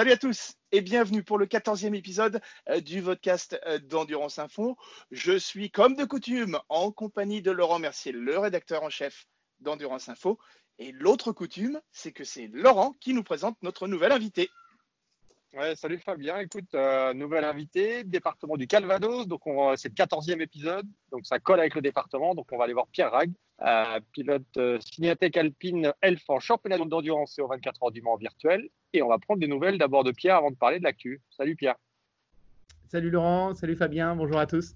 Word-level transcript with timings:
Salut 0.00 0.12
à 0.12 0.16
tous 0.16 0.54
et 0.72 0.80
bienvenue 0.80 1.22
pour 1.22 1.36
le 1.36 1.44
14e 1.44 1.94
épisode 1.94 2.40
euh, 2.70 2.80
du 2.80 3.02
podcast 3.02 3.60
euh, 3.66 3.78
d'Endurance 3.80 4.38
Info. 4.38 4.78
Je 5.10 5.36
suis 5.36 5.70
comme 5.70 5.94
de 5.94 6.06
coutume 6.06 6.58
en 6.70 6.90
compagnie 6.90 7.42
de 7.42 7.50
Laurent 7.50 7.78
Mercier, 7.78 8.10
le 8.10 8.38
rédacteur 8.38 8.82
en 8.82 8.88
chef 8.88 9.26
d'Endurance 9.58 10.08
Info. 10.08 10.38
Et 10.78 10.90
l'autre 10.90 11.32
coutume, 11.32 11.82
c'est 11.92 12.12
que 12.12 12.24
c'est 12.24 12.46
Laurent 12.46 12.94
qui 12.98 13.12
nous 13.12 13.22
présente 13.22 13.62
notre 13.62 13.88
nouvel 13.88 14.12
invité. 14.12 14.48
Salut 15.74 15.98
Fabien. 15.98 16.38
Écoute, 16.38 16.72
euh, 16.74 17.12
nouvel 17.12 17.44
invité, 17.44 18.04
département 18.04 18.56
du 18.56 18.68
Calvados. 18.68 19.26
Donc, 19.26 19.42
c'est 19.76 19.88
le 19.88 19.94
14e 19.94 20.40
épisode. 20.40 20.86
Donc, 21.10 21.26
ça 21.26 21.40
colle 21.40 21.58
avec 21.58 21.74
le 21.74 21.82
département. 21.82 22.34
Donc, 22.34 22.46
on 22.52 22.56
va 22.56 22.64
aller 22.64 22.72
voir 22.72 22.86
Pierre 22.86 23.10
Rag, 23.10 23.32
euh, 23.62 24.00
pilote 24.12 24.42
euh, 24.58 24.78
Alpine 25.34 25.92
Elf 26.02 26.22
en 26.28 26.38
championnat 26.38 26.78
d'endurance 26.78 27.36
et 27.38 27.42
au 27.42 27.48
24 27.48 27.82
heures 27.82 27.90
du 27.90 28.00
Mans 28.00 28.16
virtuel. 28.16 28.68
Et 28.92 29.02
on 29.02 29.08
va 29.08 29.18
prendre 29.18 29.40
des 29.40 29.48
nouvelles 29.48 29.76
d'abord 29.76 30.04
de 30.04 30.12
Pierre 30.12 30.36
avant 30.36 30.50
de 30.50 30.56
parler 30.56 30.78
de 30.78 30.84
l'actu. 30.84 31.20
Salut 31.30 31.56
Pierre. 31.56 31.76
Salut 32.88 33.10
Laurent, 33.10 33.54
salut 33.54 33.76
Fabien, 33.76 34.16
bonjour 34.16 34.38
à 34.38 34.46
tous. 34.46 34.74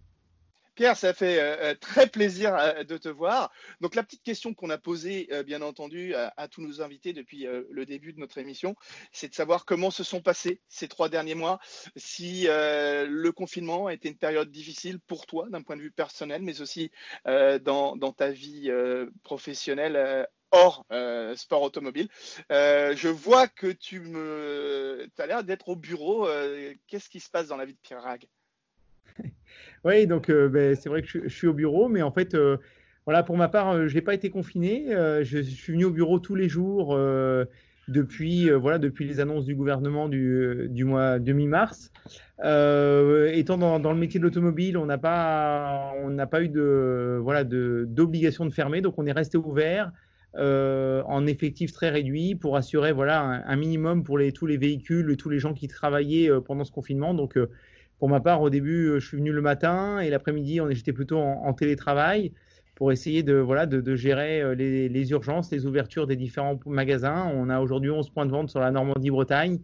Pierre, 0.74 0.96
ça 0.96 1.14
fait 1.14 1.38
euh, 1.38 1.56
euh, 1.70 1.74
très 1.74 2.08
plaisir 2.08 2.54
euh, 2.56 2.82
de 2.82 2.96
te 2.96 3.08
voir. 3.08 3.52
Donc 3.80 3.94
la 3.94 4.02
petite 4.02 4.22
question 4.22 4.54
qu'on 4.54 4.70
a 4.70 4.78
posée, 4.78 5.28
bien 5.46 5.62
entendu, 5.62 6.14
à, 6.14 6.48
tous 6.48 6.62
nos 6.62 6.82
invités 6.82 7.12
depuis 7.12 7.46
le 7.70 7.86
début 7.86 8.12
de 8.12 8.20
notre 8.20 8.38
émission, 8.38 8.74
c'est 9.12 9.28
de 9.28 9.34
savoir 9.34 9.64
comment 9.64 9.90
se 9.90 10.04
sont 10.04 10.20
passés 10.20 10.60
ces 10.68 10.88
trois 10.88 11.08
derniers 11.08 11.34
mois, 11.34 11.58
si 11.96 12.46
le 12.46 13.30
confinement 13.30 13.86
a 13.86 13.94
été 13.94 14.08
une 14.08 14.16
période 14.16 14.50
difficile 14.50 15.00
pour 15.00 15.26
toi 15.26 15.46
d'un 15.50 15.62
point 15.62 15.76
de 15.76 15.82
vue 15.82 15.90
personnel, 15.90 16.42
mais 16.42 16.60
aussi 16.60 16.90
dans, 17.24 18.14
ta 18.16 18.30
vie 18.30 18.70
professionnelle 19.22 20.26
hors 20.50 20.86
sport 21.36 21.62
automobile. 21.62 22.08
je 22.50 23.08
vois 23.08 23.48
que 23.48 23.68
tu 23.68 24.00
me, 24.00 25.08
as 25.18 25.26
l'air 25.26 25.44
d'être 25.44 25.68
au 25.68 25.76
bureau. 25.76 26.28
Qu'est-ce 26.86 27.08
qui 27.08 27.20
se 27.20 27.30
passe 27.30 27.48
dans 27.48 27.56
la 27.56 27.64
vie 27.64 27.74
de 27.74 27.80
Pierre 27.82 28.02
Rag 28.02 28.26
oui, 29.84 30.06
donc 30.06 30.30
euh, 30.30 30.48
ben, 30.48 30.74
c'est 30.74 30.88
vrai 30.88 31.02
que 31.02 31.08
je, 31.08 31.28
suis 31.28 31.46
au 31.46 31.52
bureau, 31.52 31.88
mais 31.88 32.02
en 32.02 32.10
fait, 32.10 32.34
euh, 32.34 32.56
voilà, 33.06 33.22
pour 33.22 33.36
ma 33.36 33.48
part, 33.48 33.70
euh, 33.70 33.88
je 33.88 33.94
n'ai 33.94 34.00
pas 34.00 34.14
été 34.14 34.30
confiné. 34.30 34.86
Je, 35.22 35.40
suis 35.40 35.72
venu 35.72 35.84
au 35.84 35.90
bureau 35.90 36.18
tous 36.18 36.34
les 36.34 36.48
jours 36.48 36.98
depuis, 37.86 38.48
voilà, 38.50 38.78
depuis 38.78 39.06
les 39.06 39.20
annonces 39.20 39.44
du 39.44 39.54
gouvernement 39.54 40.08
du, 40.08 40.68
du 40.70 40.84
mois 40.84 41.18
de 41.18 41.32
mi-mars. 41.32 41.92
étant 42.40 43.58
dans, 43.58 43.92
le 43.92 43.98
métier 43.98 44.18
de 44.18 44.24
l'automobile, 44.24 44.78
on 44.78 44.86
n'a 44.86 44.98
pas, 44.98 45.92
pas 46.30 46.42
eu 46.42 46.48
de, 46.48 47.18
voilà, 47.20 47.44
d'obligation 47.44 48.46
de, 48.46 48.50
fermer, 48.50 48.80
donc 48.80 48.94
on 48.98 49.06
est 49.06 49.12
resté 49.12 49.36
ouvert. 49.36 49.92
en 50.34 51.26
effectif 51.26 51.72
très 51.72 51.90
réduit 51.90 52.34
pour 52.34 52.56
assurer 52.56 52.92
voilà 52.92 53.44
un, 53.46 53.56
minimum 53.56 54.02
pour 54.02 54.18
tous 54.34 54.46
les 54.46 54.56
véhicules 54.56 55.16
tous 55.18 55.28
les 55.28 55.38
gens 55.38 55.52
qui 55.52 55.68
travaillaient 55.68 56.30
pendant 56.46 56.64
ce 56.64 56.72
confinement. 56.72 57.12
Donc 57.12 57.36
pour 58.04 58.10
ma 58.10 58.20
part, 58.20 58.42
au 58.42 58.50
début, 58.50 58.88
euh, 58.88 59.00
je 59.00 59.06
suis 59.06 59.16
venu 59.16 59.32
le 59.32 59.40
matin 59.40 59.98
et 59.98 60.10
l'après-midi, 60.10 60.60
j'étais 60.72 60.92
plutôt 60.92 61.16
en, 61.20 61.54
télétravail 61.54 62.32
pour 62.74 62.92
essayer 62.92 63.22
de, 63.22 63.36
voilà, 63.36 63.64
de, 63.64 63.96
gérer 63.96 64.42
euh, 64.42 64.54
les, 64.54 65.10
urgences, 65.10 65.50
les 65.50 65.64
ouvertures 65.64 66.06
des 66.06 66.14
différents 66.14 66.60
magasins. 66.66 67.32
On 67.34 67.48
a 67.48 67.60
aujourd'hui 67.60 67.90
11 67.90 68.10
points 68.10 68.26
de 68.26 68.30
vente 68.30 68.50
sur 68.50 68.60
la 68.60 68.70
Normandie-Bretagne. 68.72 69.58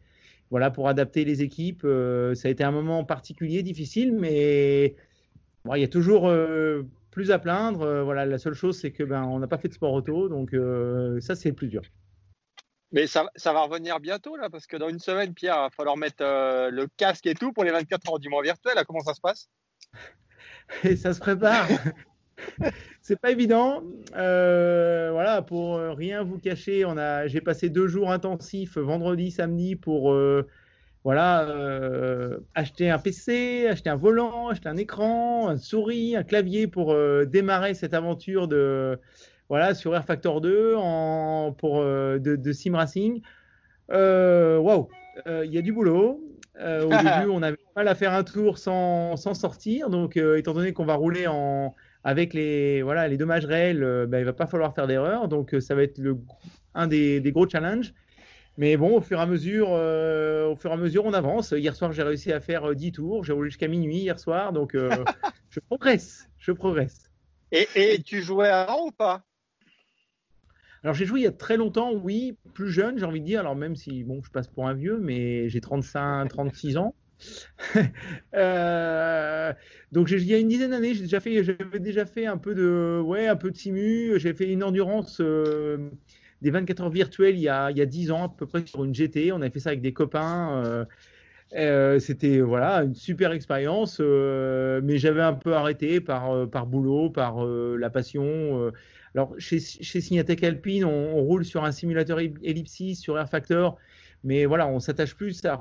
Voilà, 0.51 0.71
pour 0.71 0.89
adapter 0.89 1.27
les 1.27 1.43
équipes. 1.43 1.83
Euh, 1.85 2.35
ça 2.35 2.49
a 2.49 2.51
été 2.51 2.65
un 2.65 2.71
moment 2.71 3.05
particulier, 3.05 3.63
difficile, 3.63 4.17
mais 4.19 4.95
il 5.75 5.79
y 5.79 5.85
a 5.85 5.89
toujours 5.89 6.33
plus 7.11 7.33
à 7.33 7.39
plaindre. 7.39 8.05
voilà, 8.05 8.25
la 8.25 8.39
seule 8.39 8.55
chose, 8.55 8.79
c'est 8.79 8.91
que 8.91 9.05
ben, 9.05 9.39
n'a 9.39 9.49
pas 9.49 9.59
fait 9.59 9.69
de 9.69 9.75
sport 9.75 9.93
auto, 9.93 10.31
donc 10.31 10.57
ça, 11.21 11.37
c'est 11.37 11.51
le 11.51 11.55
plus 11.55 11.69
dur. 11.69 11.83
Mais 12.93 13.07
ça, 13.07 13.31
va 13.45 13.63
revenir 13.63 14.01
bientôt, 14.01 14.37
là, 14.37 14.51
parce 14.51 14.67
que 14.67 14.77
dans 14.77 14.89
une 14.89 14.99
semaine, 14.99 15.33
Pierre, 15.33 15.55
il 15.57 15.63
va 15.63 15.71
falloir 15.71 15.97
mettre 15.97 16.23
euh, 16.23 16.71
le 16.71 16.89
casque 16.97 17.27
et 17.27 17.35
tout 17.35 17.53
pour 17.53 17.63
les 17.63 17.71
24 17.71 18.11
heures 18.11 18.19
du 18.19 18.29
mois 18.29 18.43
virtuel. 18.43 18.75
comment 18.87 19.01
ça 19.01 19.15
se 19.15 19.21
passe? 19.21 19.49
Et 20.85 20.97
ça 20.97 21.13
se 21.13 21.21
prépare. 21.21 21.67
c'est 23.03 23.21
pas 23.21 23.31
évident. 23.31 23.83
Euh, 24.17 25.11
voilà, 25.13 25.43
pour 25.43 25.79
rien 25.79 26.23
vous 26.23 26.39
cacher, 26.39 26.85
on 26.85 26.97
a, 26.97 27.27
j'ai 27.27 27.41
passé 27.41 27.71
deux 27.71 27.89
jours 27.89 28.13
intensifs, 28.13 28.77
vendredi, 28.77 29.33
samedi, 29.33 29.75
pour 29.75 30.13
euh, 30.13 30.47
voilà, 31.03 31.49
acheter 32.55 32.91
un 32.91 32.99
PC, 32.99 33.67
acheter 33.69 33.91
un 33.91 33.97
volant, 33.97 34.49
acheter 34.49 34.69
un 34.69 34.77
écran, 34.77 35.49
un 35.49 35.57
souris, 35.57 36.15
un 36.15 36.23
clavier 36.23 36.67
pour 36.69 36.95
démarrer 37.27 37.75
cette 37.75 37.95
aventure 37.95 38.47
de 38.47 38.99
voilà, 39.51 39.75
sur 39.75 39.97
Air 39.97 40.05
Factor 40.05 40.41
2 40.41 40.77
en, 40.77 41.53
pour, 41.53 41.81
euh, 41.81 42.19
de, 42.21 42.53
sim 42.53 42.77
racing. 42.77 43.21
Euh, 43.91 44.59
waouh, 44.59 44.89
euh, 45.27 45.45
il 45.45 45.53
y 45.53 45.59
a 45.59 45.63
du 45.63 45.73
boulot. 45.73 46.23
au 46.57 46.89
début, 46.89 47.29
on 47.29 47.43
avait 47.43 47.59
mal 47.75 47.89
à 47.89 47.97
faire 47.97 48.15
un 48.15 48.23
tour 48.23 48.59
sans, 48.59 49.17
sans 49.17 49.35
sortir. 49.35 49.91
Donc, 49.91 50.17
étant 50.17 50.55
donné 50.55 50.73
qu'on 50.73 50.85
va 50.85 50.95
rouler 50.95 51.27
en, 51.27 51.75
avec 52.05 52.33
les, 52.33 52.81
voilà, 52.83 53.09
les 53.09 53.17
dommages 53.17 53.45
réels, 53.45 54.07
ben, 54.09 54.21
il 54.21 54.25
va 54.25 54.33
pas 54.33 54.47
falloir 54.47 54.73
faire 54.73 54.87
d'erreur. 54.87 55.27
Donc, 55.27 55.57
ça 55.59 55.75
va 55.75 55.83
être 55.83 55.99
le, 55.99 56.17
un 56.75 56.87
des, 56.87 57.19
des, 57.19 57.33
gros 57.33 57.49
challenges. 57.49 57.93
Mais 58.57 58.77
bon, 58.77 58.99
au 58.99 59.01
fur 59.01 59.19
et 59.19 59.23
à 59.23 59.27
mesure, 59.27 59.71
au 59.71 60.55
fur 60.55 60.71
et 60.71 60.75
à 60.75 60.77
mesure, 60.77 61.05
on 61.07 61.13
avance. 61.13 61.51
Hier 61.51 61.75
soir, 61.75 61.91
j'ai 61.91 62.05
réussi 62.05 62.33
à 62.33 62.39
faire 62.39 62.73
10 62.73 62.93
tours. 62.93 63.25
J'ai 63.25 63.33
roulé 63.33 63.51
jusqu'à 63.51 63.67
minuit 63.67 63.97
hier 63.97 64.21
soir. 64.21 64.53
Donc, 64.53 64.77
je 65.51 65.59
progresse. 65.59 66.29
Je 66.39 66.53
progresse. 66.53 67.11
Et, 67.51 67.67
et 67.75 68.01
tu 68.01 68.23
jouais 68.23 68.49
avant 68.49 68.87
ou 68.87 68.93
pas? 68.93 69.25
Alors 70.83 70.95
j'ai 70.95 71.05
joué 71.05 71.21
il 71.21 71.23
y 71.25 71.27
a 71.27 71.33
très 71.33 71.57
longtemps, 71.57 71.93
oui, 71.93 72.37
plus 72.55 72.71
jeune, 72.71 72.99
j'ai 72.99 73.05
envie 73.05 73.21
de 73.21 73.27
dire. 73.27 73.41
Alors 73.41 73.57
même 73.57 73.77
si 73.77 74.03
bon, 74.03 74.23
je 74.23 74.31
passe 74.31 74.49
pour 74.49 74.67
un 74.67 74.75
vieux, 74.75 74.99
mais 74.99 75.49
j'ai 75.49 75.61
35, 75.61 76.29
36 76.29 76.77
ans. 76.79 76.95
euh, 78.35 79.53
donc 79.93 80.11
il 80.11 80.25
y 80.25 80.33
a 80.33 80.39
une 80.39 80.49
dizaine 80.49 80.71
d'années, 80.71 80.95
j'avais 80.95 81.43
déjà 81.79 82.07
fait 82.07 82.25
un 82.25 82.39
peu 82.39 82.55
de, 82.55 82.99
ouais, 83.05 83.27
un 83.29 83.37
peu 83.37 83.51
de 83.51 83.57
simu. 83.57 84.19
J'ai 84.19 84.33
fait 84.33 84.51
une 84.51 84.65
endurance 84.65 85.21
euh, 85.21 85.91
des 86.41 86.51
24 86.51 86.81
heures 86.85 86.91
virtuelles 86.91 87.37
il 87.37 87.43
y, 87.43 87.49
a, 87.49 87.71
il 87.71 87.77
y 87.77 87.83
a 87.83 87.87
10 87.87 88.11
ans 88.11 88.25
à 88.25 88.29
peu 88.31 88.47
près 88.47 88.65
sur 88.65 88.83
une 88.85 88.95
GT. 88.95 89.33
On 89.33 89.43
avait 89.43 89.51
fait 89.51 89.61
ça 89.61 89.71
avec 89.71 89.83
des 89.83 89.93
copains. 89.93 90.87
Euh, 91.53 91.99
c'était 91.99 92.41
voilà 92.41 92.85
une 92.85 92.95
super 92.95 93.33
expérience, 93.33 94.01
mais 94.01 94.97
j'avais 94.97 95.21
un 95.21 95.35
peu 95.35 95.53
arrêté 95.53 96.01
par 96.01 96.67
boulot, 96.67 97.11
par 97.11 97.45
la 97.45 97.91
passion. 97.91 98.73
Alors, 99.15 99.35
chez, 99.39 99.59
chez 99.59 100.01
Alpine, 100.43 100.85
on, 100.85 101.23
roule 101.23 101.45
sur 101.45 101.65
un 101.65 101.73
simulateur 101.73 102.21
Ellipsis, 102.21 102.97
sur 102.97 103.19
Air 103.19 103.29
Factor, 103.29 103.77
mais 104.23 104.45
voilà, 104.45 104.69
on 104.69 104.79
s'attache 104.79 105.17
plus 105.17 105.45
à, 105.45 105.59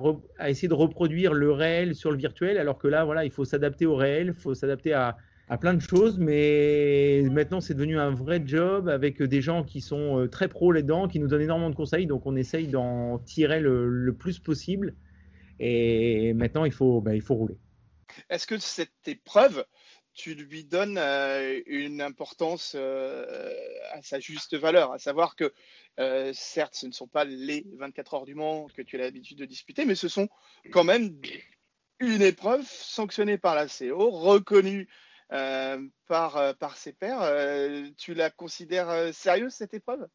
essayer 0.49 0.67
de 0.67 0.73
reproduire 0.73 1.33
le 1.33 1.51
réel 1.51 1.95
sur 1.95 2.11
le 2.11 2.17
virtuel, 2.17 2.57
alors 2.57 2.77
que 2.77 2.87
là, 2.87 3.05
voilà, 3.05 3.25
il 3.25 3.31
faut 3.31 3.45
s'adapter 3.45 3.85
au 3.85 3.95
réel, 3.95 4.27
il 4.27 4.33
faut 4.33 4.53
s'adapter 4.53 4.93
à, 4.93 5.17
plein 5.59 5.73
de 5.73 5.81
choses, 5.81 6.19
mais 6.19 7.23
maintenant, 7.31 7.59
c'est 7.59 7.73
devenu 7.73 7.97
un 7.97 8.11
vrai 8.11 8.43
job 8.45 8.87
avec 8.87 9.23
des 9.23 9.41
gens 9.41 9.63
qui 9.63 9.81
sont 9.81 10.19
euh, 10.19 10.27
très 10.27 10.47
pros 10.47 10.71
là-dedans, 10.71 11.07
qui 11.07 11.19
nous 11.19 11.27
donnent 11.27 11.41
énormément 11.41 11.71
de 11.71 11.75
conseils, 11.75 12.05
donc 12.05 12.27
on 12.27 12.35
essaye 12.35 12.67
d'en 12.67 13.17
tirer 13.17 13.59
le, 13.59 14.13
plus 14.13 14.37
possible. 14.37 14.93
Et 15.59 16.33
maintenant, 16.33 16.65
il 16.65 16.71
faut, 16.71 17.01
ben, 17.01 17.13
il 17.13 17.21
faut 17.23 17.33
rouler. 17.33 17.57
Est-ce 18.29 18.45
que 18.45 18.59
cette 18.59 19.07
épreuve 19.07 19.65
tu 20.19 20.35
lui 20.35 20.65
donnes 20.65 20.97
euh, 20.97 21.61
une 21.65 22.01
importance 22.01 22.73
euh, 22.75 23.53
à 23.93 24.01
sa 24.01 24.19
juste 24.19 24.57
valeur, 24.57 24.91
à 24.91 24.99
savoir 24.99 25.37
que 25.37 25.53
euh, 26.01 26.31
certes, 26.33 26.75
ce 26.75 26.87
ne 26.87 26.91
sont 26.91 27.07
pas 27.07 27.23
les 27.23 27.65
24 27.77 28.13
heures 28.15 28.25
du 28.25 28.35
Mans 28.35 28.67
que 28.75 28.81
tu 28.81 28.97
as 28.97 28.99
l'habitude 28.99 29.37
de 29.37 29.45
disputer, 29.45 29.85
mais 29.85 29.95
ce 29.95 30.09
sont 30.09 30.27
quand 30.71 30.83
même 30.83 31.17
une 31.99 32.21
épreuve 32.21 32.65
sanctionnée 32.65 33.37
par 33.37 33.55
la 33.55 33.67
CO, 33.67 34.09
reconnue 34.09 34.89
par, 35.29 36.55
par 36.57 36.75
ses 36.75 36.91
pairs. 36.91 37.93
tu 37.97 38.13
la 38.13 38.29
considères 38.29 39.13
sérieuse 39.13 39.53
cette 39.53 39.73
épreuve? 39.73 40.07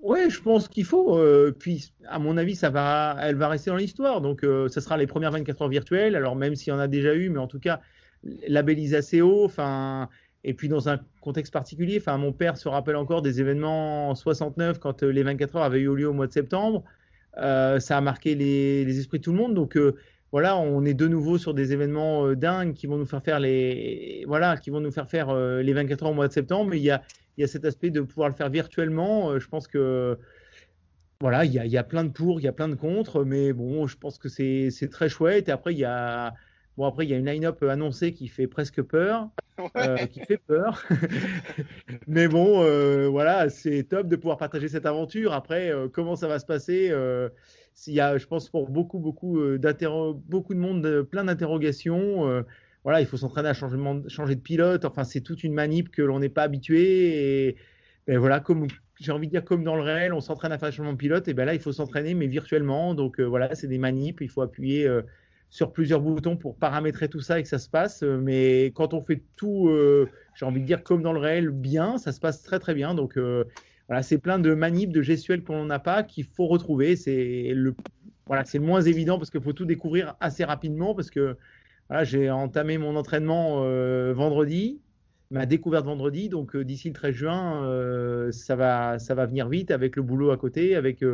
Oui, 0.00 0.28
je 0.28 0.40
pense 0.42 0.68
qu'il 0.68 0.84
faut. 0.84 1.18
puis, 1.58 1.92
à 2.06 2.18
mon 2.18 2.36
avis, 2.36 2.56
ça 2.56 2.68
va, 2.68 3.16
elle 3.20 3.36
va 3.36 3.48
rester 3.48 3.70
dans 3.70 3.76
l'histoire. 3.76 4.20
Donc, 4.20 4.40
ce 4.42 4.80
sera 4.80 4.96
les 4.96 5.06
premières 5.06 5.30
24 5.30 5.62
heures 5.62 5.68
virtuelles. 5.68 6.14
Alors, 6.14 6.36
même 6.36 6.56
s'il 6.56 6.72
y 6.72 6.76
en 6.76 6.78
a 6.78 6.88
déjà 6.88 7.14
eu, 7.14 7.30
mais 7.30 7.38
en 7.38 7.46
tout 7.46 7.60
cas, 7.60 7.80
labellisé 8.48 8.96
assez 8.96 9.20
haut. 9.20 9.44
Enfin, 9.44 10.08
et 10.44 10.54
puis 10.54 10.68
dans 10.68 10.88
un 10.88 11.00
contexte 11.20 11.52
particulier, 11.52 11.98
enfin, 12.00 12.16
mon 12.18 12.32
père 12.32 12.56
se 12.56 12.68
rappelle 12.68 12.96
encore 12.96 13.20
des 13.20 13.40
événements 13.40 14.10
en 14.10 14.14
69 14.14 14.78
quand 14.78 15.02
euh, 15.02 15.10
les 15.10 15.24
24 15.24 15.56
heures 15.56 15.62
avaient 15.64 15.80
eu 15.80 15.94
lieu 15.94 16.08
au 16.08 16.12
mois 16.12 16.28
de 16.28 16.32
septembre. 16.32 16.84
Euh, 17.38 17.80
ça 17.80 17.98
a 17.98 18.00
marqué 18.00 18.34
les, 18.34 18.98
esprits 18.98 19.18
de 19.18 19.24
tout 19.24 19.32
le 19.32 19.38
monde. 19.38 19.54
Donc 19.54 19.76
euh, 19.76 19.96
voilà, 20.30 20.56
on 20.56 20.84
est 20.84 20.94
de 20.94 21.08
nouveau 21.08 21.36
sur 21.36 21.52
des 21.52 21.72
événements 21.72 22.32
dingues 22.34 22.74
qui 22.74 22.86
vont 22.86 22.96
nous 22.96 23.06
faire 23.06 23.22
faire 23.22 23.40
les 23.40 24.24
voilà, 24.26 24.56
qui 24.56 24.70
vont 24.70 24.80
nous 24.80 24.92
faire 24.92 25.08
faire 25.08 25.34
les 25.34 25.72
24 25.72 26.04
heures 26.04 26.10
au 26.10 26.14
mois 26.14 26.28
de 26.28 26.32
septembre. 26.32 26.70
Mais 26.70 26.78
il 26.78 26.84
y 26.84 26.90
a, 26.90 27.02
il 27.36 27.40
y 27.40 27.44
a 27.44 27.46
cet 27.48 27.64
aspect 27.64 27.90
de 27.90 28.00
pouvoir 28.00 28.28
le 28.28 28.34
faire 28.34 28.48
virtuellement. 28.48 29.38
je 29.38 29.48
pense 29.48 29.66
que 29.66 30.18
voilà, 31.20 31.44
il 31.44 31.52
y, 31.52 31.58
a, 31.58 31.64
il 31.64 31.72
y 31.72 31.78
a 31.78 31.84
plein 31.84 32.04
de 32.04 32.10
pour, 32.10 32.40
il 32.40 32.44
y 32.44 32.48
a 32.48 32.52
plein 32.52 32.68
de 32.68 32.74
contre, 32.74 33.24
mais 33.24 33.52
bon, 33.52 33.86
je 33.86 33.96
pense 33.96 34.18
que 34.18 34.28
c'est 34.28 34.90
très 34.90 35.08
chouette. 35.08 35.48
Et 35.48 35.52
après, 35.52 35.72
il 35.72 35.78
y 35.78 35.84
a 35.84 36.34
Bon, 36.76 36.84
après, 36.84 37.06
il 37.06 37.10
y 37.10 37.14
a 37.14 37.16
une 37.16 37.26
line-up 37.26 37.62
annoncée 37.62 38.12
qui 38.12 38.28
fait 38.28 38.46
presque 38.46 38.82
peur, 38.82 39.30
euh, 39.76 39.96
qui 40.06 40.20
fait 40.20 40.36
peur. 40.36 40.84
Mais 42.06 42.28
bon, 42.28 42.62
euh, 42.62 43.08
voilà, 43.08 43.48
c'est 43.48 43.84
top 43.84 44.08
de 44.08 44.16
pouvoir 44.16 44.36
partager 44.36 44.68
cette 44.68 44.84
aventure. 44.84 45.32
Après, 45.32 45.70
euh, 45.70 45.88
comment 45.88 46.16
ça 46.16 46.28
va 46.28 46.38
se 46.38 46.46
passer 46.46 46.92
il 47.86 47.92
y 47.92 48.00
a, 48.00 48.16
je 48.16 48.26
pense, 48.26 48.48
pour 48.48 48.70
beaucoup, 48.70 48.98
beaucoup, 48.98 49.38
beaucoup 49.38 50.54
de 50.54 50.58
monde, 50.58 51.02
plein 51.02 51.24
d'interrogations. 51.24 52.42
voilà, 52.84 53.00
il 53.02 53.06
faut 53.06 53.18
s'entraîner 53.18 53.50
à 53.50 53.54
changer, 53.54 53.76
changer 54.08 54.34
de 54.34 54.40
pilote. 54.40 54.86
Enfin, 54.86 55.04
c'est 55.04 55.20
toute 55.20 55.44
une 55.44 55.52
manip 55.52 55.90
que 55.90 56.00
l'on 56.00 56.20
n'est 56.20 56.30
pas 56.30 56.42
habitué. 56.44 57.48
Et, 57.48 57.56
et 58.08 58.16
voilà, 58.16 58.40
comme 58.40 58.66
j'ai 58.98 59.12
envie 59.12 59.26
de 59.26 59.32
dire 59.32 59.44
comme 59.44 59.62
dans 59.62 59.76
le 59.76 59.82
réel, 59.82 60.14
on 60.14 60.20
s'entraîne 60.22 60.52
à 60.52 60.58
faire 60.58 60.68
un 60.68 60.72
changement 60.72 60.94
de 60.94 60.96
pilote, 60.96 61.28
et 61.28 61.34
ben 61.34 61.44
là 61.44 61.52
il 61.52 61.60
faut 61.60 61.72
s'entraîner 61.72 62.14
mais 62.14 62.28
virtuellement. 62.28 62.94
Donc 62.94 63.20
voilà, 63.20 63.54
c'est 63.54 63.68
des 63.68 63.76
manips, 63.76 64.22
il 64.22 64.30
faut 64.30 64.40
appuyer 64.40 64.88
sur 65.50 65.72
plusieurs 65.72 66.00
boutons 66.00 66.36
pour 66.36 66.56
paramétrer 66.56 67.08
tout 67.08 67.20
ça 67.20 67.38
et 67.38 67.42
que 67.42 67.48
ça 67.48 67.58
se 67.58 67.68
passe. 67.68 68.02
Euh, 68.02 68.18
mais 68.18 68.66
quand 68.74 68.94
on 68.94 69.02
fait 69.02 69.22
tout, 69.36 69.68
euh, 69.68 70.08
j'ai 70.34 70.44
envie 70.44 70.60
de 70.60 70.66
dire 70.66 70.82
comme 70.82 71.02
dans 71.02 71.12
le 71.12 71.20
réel, 71.20 71.50
bien, 71.50 71.98
ça 71.98 72.12
se 72.12 72.20
passe 72.20 72.42
très 72.42 72.58
très 72.58 72.74
bien. 72.74 72.94
Donc 72.94 73.16
euh, 73.16 73.44
voilà, 73.88 74.02
c'est 74.02 74.18
plein 74.18 74.38
de 74.38 74.54
manips, 74.54 74.92
de 74.92 75.02
gestuels 75.02 75.42
qu'on 75.42 75.64
n'a 75.64 75.78
pas, 75.78 76.02
qu'il 76.02 76.24
faut 76.24 76.46
retrouver. 76.46 76.96
C'est 76.96 77.52
le, 77.54 77.74
voilà, 78.26 78.44
c'est 78.44 78.58
le 78.58 78.64
moins 78.64 78.82
évident 78.82 79.18
parce 79.18 79.30
qu'il 79.30 79.42
faut 79.42 79.52
tout 79.52 79.66
découvrir 79.66 80.16
assez 80.20 80.44
rapidement 80.44 80.94
parce 80.94 81.10
que 81.10 81.36
voilà, 81.88 82.04
j'ai 82.04 82.30
entamé 82.30 82.78
mon 82.78 82.96
entraînement 82.96 83.60
vendredi, 84.12 84.80
ma 85.30 85.46
découverte 85.46 85.86
vendredi, 85.86 86.28
donc 86.28 86.56
d'ici 86.56 86.88
le 86.88 86.94
13 86.94 87.14
juin, 87.14 88.30
ça 88.32 88.56
va, 88.56 88.98
ça 88.98 89.14
va 89.14 89.24
venir 89.26 89.48
vite 89.48 89.70
avec 89.70 89.94
le 89.94 90.02
boulot 90.02 90.32
à 90.32 90.36
côté, 90.36 90.74
avec 90.74 91.04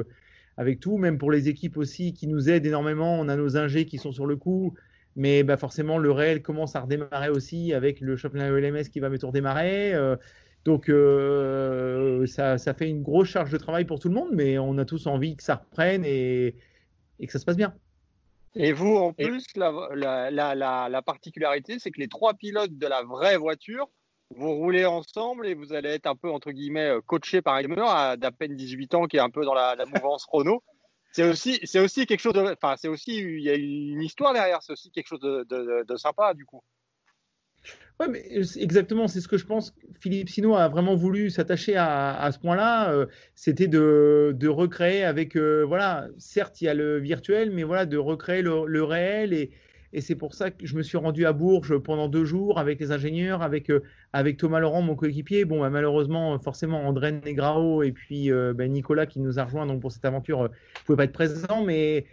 avec 0.57 0.81
tout, 0.81 0.99
même 0.99 1.19
pour 1.19 1.31
les 1.31 1.49
équipes 1.49 1.77
aussi 1.77 2.13
qui 2.13 2.27
nous 2.27 2.51
aident 2.51 2.67
énormément. 2.67 3.19
On 3.19 3.29
a 3.29 3.37
nos 3.37 3.57
ingés 3.57 3.87
qui 3.87 3.99
sont 3.99 4.13
sur 4.13 4.27
le 4.27 4.37
coup, 4.37 4.75
mais 5.17 5.43
bah 5.43 5.57
forcément 5.57 5.99
le 5.99 6.11
réel 6.11 6.43
commence 6.43 6.77
à 6.77 6.81
redémarrer 6.81 7.31
aussi 7.31 7.73
avec 7.73 8.01
le 8.01 8.17
championnat 8.17 8.51
LMS 8.51 8.85
qui 8.91 9.01
va 9.01 9.09
bientôt 9.09 9.29
redémarrer. 9.29 9.95
Euh, 9.95 10.17
donc 10.65 10.89
euh, 10.89 12.27
ça, 12.27 12.59
ça, 12.59 12.75
fait 12.75 12.89
une 12.89 13.03
grosse 13.03 13.29
charge 13.29 13.51
de 13.51 13.59
travail 13.59 13.85
pour 13.85 13.99
tout 13.99 14.09
le 14.09 14.15
monde, 14.15 14.31
mais 14.33 14.59
on 14.59 14.79
a 14.79 14.85
tous 14.85 15.07
envie 15.07 15.37
que 15.37 15.43
ça 15.43 15.57
reprenne 15.57 16.05
et, 16.05 16.55
et 17.19 17.27
que 17.27 17.33
ça 17.33 17.39
se 17.39 17.45
passe 17.45 17.57
bien. 17.57 17.75
Et 18.55 18.73
vous, 18.73 18.97
en 18.97 19.13
plus, 19.15 19.47
la, 19.57 19.73
la, 19.95 20.55
la, 20.55 20.89
la 20.89 21.03
particularité, 21.03 21.79
c'est 21.79 21.91
que 21.91 22.01
les 22.01 22.09
trois 22.09 22.35
pilotes 22.35 22.77
de 22.77 22.87
la 22.87 23.03
vraie 23.03 23.39
voiture 23.39 23.89
vous 24.37 24.55
roulez 24.55 24.84
ensemble 24.84 25.46
et 25.46 25.55
vous 25.55 25.73
allez 25.73 25.90
être 25.90 26.06
un 26.06 26.17
peu, 26.17 26.31
entre 26.31 26.50
guillemets, 26.52 26.88
euh, 26.88 27.00
coaché 27.00 27.43
par 27.43 27.58
Elmer 27.58 28.17
d'à 28.19 28.31
peine 28.31 28.56
18 28.56 28.94
ans 28.94 29.06
qui 29.06 29.17
est 29.17 29.20
un 29.20 29.31
peu 29.31 29.44
dans 29.44 29.55
la, 29.55 29.76
mouvance 29.87 30.26
Renault. 30.31 30.62
C'est 31.12 31.29
aussi, 31.29 31.61
c'est 31.64 31.79
aussi 31.79 32.06
quelque 32.06 32.20
chose 32.20 32.32
de, 32.32 32.40
enfin, 32.40 32.75
c'est 32.79 32.88
aussi, 32.88 33.19
il 33.19 33.43
y 33.43 33.50
a 33.50 33.55
une 33.55 34.00
histoire 34.00 34.32
derrière, 34.32 34.62
c'est 34.62 34.73
aussi 34.73 34.90
quelque 34.90 35.08
chose 35.08 35.20
de, 35.20 35.96
sympa, 35.96 36.32
du 36.32 36.46
coup. 36.46 36.62
Oui, 38.00 38.06
mais 38.08 38.25
exactement, 38.56 39.06
c'est 39.06 39.20
ce 39.20 39.29
que 39.29 39.37
je 39.37 39.44
pense. 39.44 39.75
Philippe 40.00 40.31
Sino 40.31 40.56
a 40.56 40.69
vraiment 40.69 40.96
voulu 40.96 41.29
s'attacher 41.29 41.76
à, 41.76 42.31
ce 42.32 42.38
point-là. 42.38 42.93
Euh, 42.93 43.06
c'était 43.34 43.69
de, 43.69 44.49
recréer 44.49 45.05
avec, 45.05 45.37
euh, 45.37 45.62
voilà, 45.62 46.08
certes, 46.17 46.62
il 46.62 46.64
y 46.64 46.69
a 46.69 46.75
le 46.75 46.99
virtuel, 46.99 47.50
mais 47.50 47.62
voilà, 47.62 47.84
de 47.84 47.99
recréer 47.99 48.43
le 48.43 48.82
réel 48.82 49.34
et, 49.34 49.52
et 49.93 50.00
c'est 50.00 50.15
pour 50.15 50.35
ça 50.35 50.50
que 50.50 50.67
je 50.67 50.75
me 50.77 50.83
suis 50.83 50.97
rendu 50.97 51.27
à 51.27 51.33
Bourges 51.33 51.77
pendant 51.79 52.09
deux 52.09 52.25
jours 52.25 52.59
avec 52.59 52.81
les 52.81 52.93
ingénieurs, 52.93 53.43
avec, 53.43 53.71
euh, 53.71 53.83
avec 54.12 54.39
Thomas 54.39 54.59
Laurent, 54.59 54.81
mon 54.81 54.94
coéquipier. 54.94 55.44
Bon, 55.44 55.61
bah, 55.61 55.71
malheureusement, 55.71 56.39
forcément, 56.39 56.87
André 56.87 57.12
Negrao 57.12 57.83
et 57.83 57.93
puis 57.93 58.33
euh, 58.33 58.55
bah, 58.55 58.67
Nicolas 58.69 59.06
qui 59.06 59.21
nous 59.21 59.39
a 59.39 59.44
rejoint 59.44 59.67
donc, 59.67 59.81
pour 59.81 59.93
cette 59.93 60.05
aventure 60.05 60.41
ne 60.41 60.44
euh, 60.47 60.50
pouvaient 60.87 60.97
pas 60.97 61.05
être 61.05 61.12
présents. 61.12 61.62
Mais, 61.65 62.06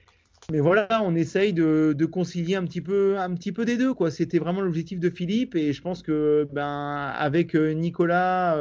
mais 0.52 0.60
voilà, 0.60 0.88
on 1.04 1.16
essaye 1.16 1.54
de, 1.54 1.96
de, 1.98 2.06
concilier 2.06 2.56
un 2.56 2.66
petit 2.66 2.81
peu, 2.81 3.18
un 3.18 3.34
petit 3.34 3.54
peu 3.54 3.64
des 3.64 3.78
deux. 3.78 3.94
Quoi. 3.94 4.12
C'était 4.12 4.40
vraiment 4.40 4.62
l'objectif 4.62 5.00
de 5.00 5.10
Philippe. 5.10 5.56
Et 5.56 5.72
je 5.72 5.81
pense 5.81 6.04
que 6.04 6.50
ben, 6.52 7.14
avec 7.16 7.54
Nicolas 7.56 8.58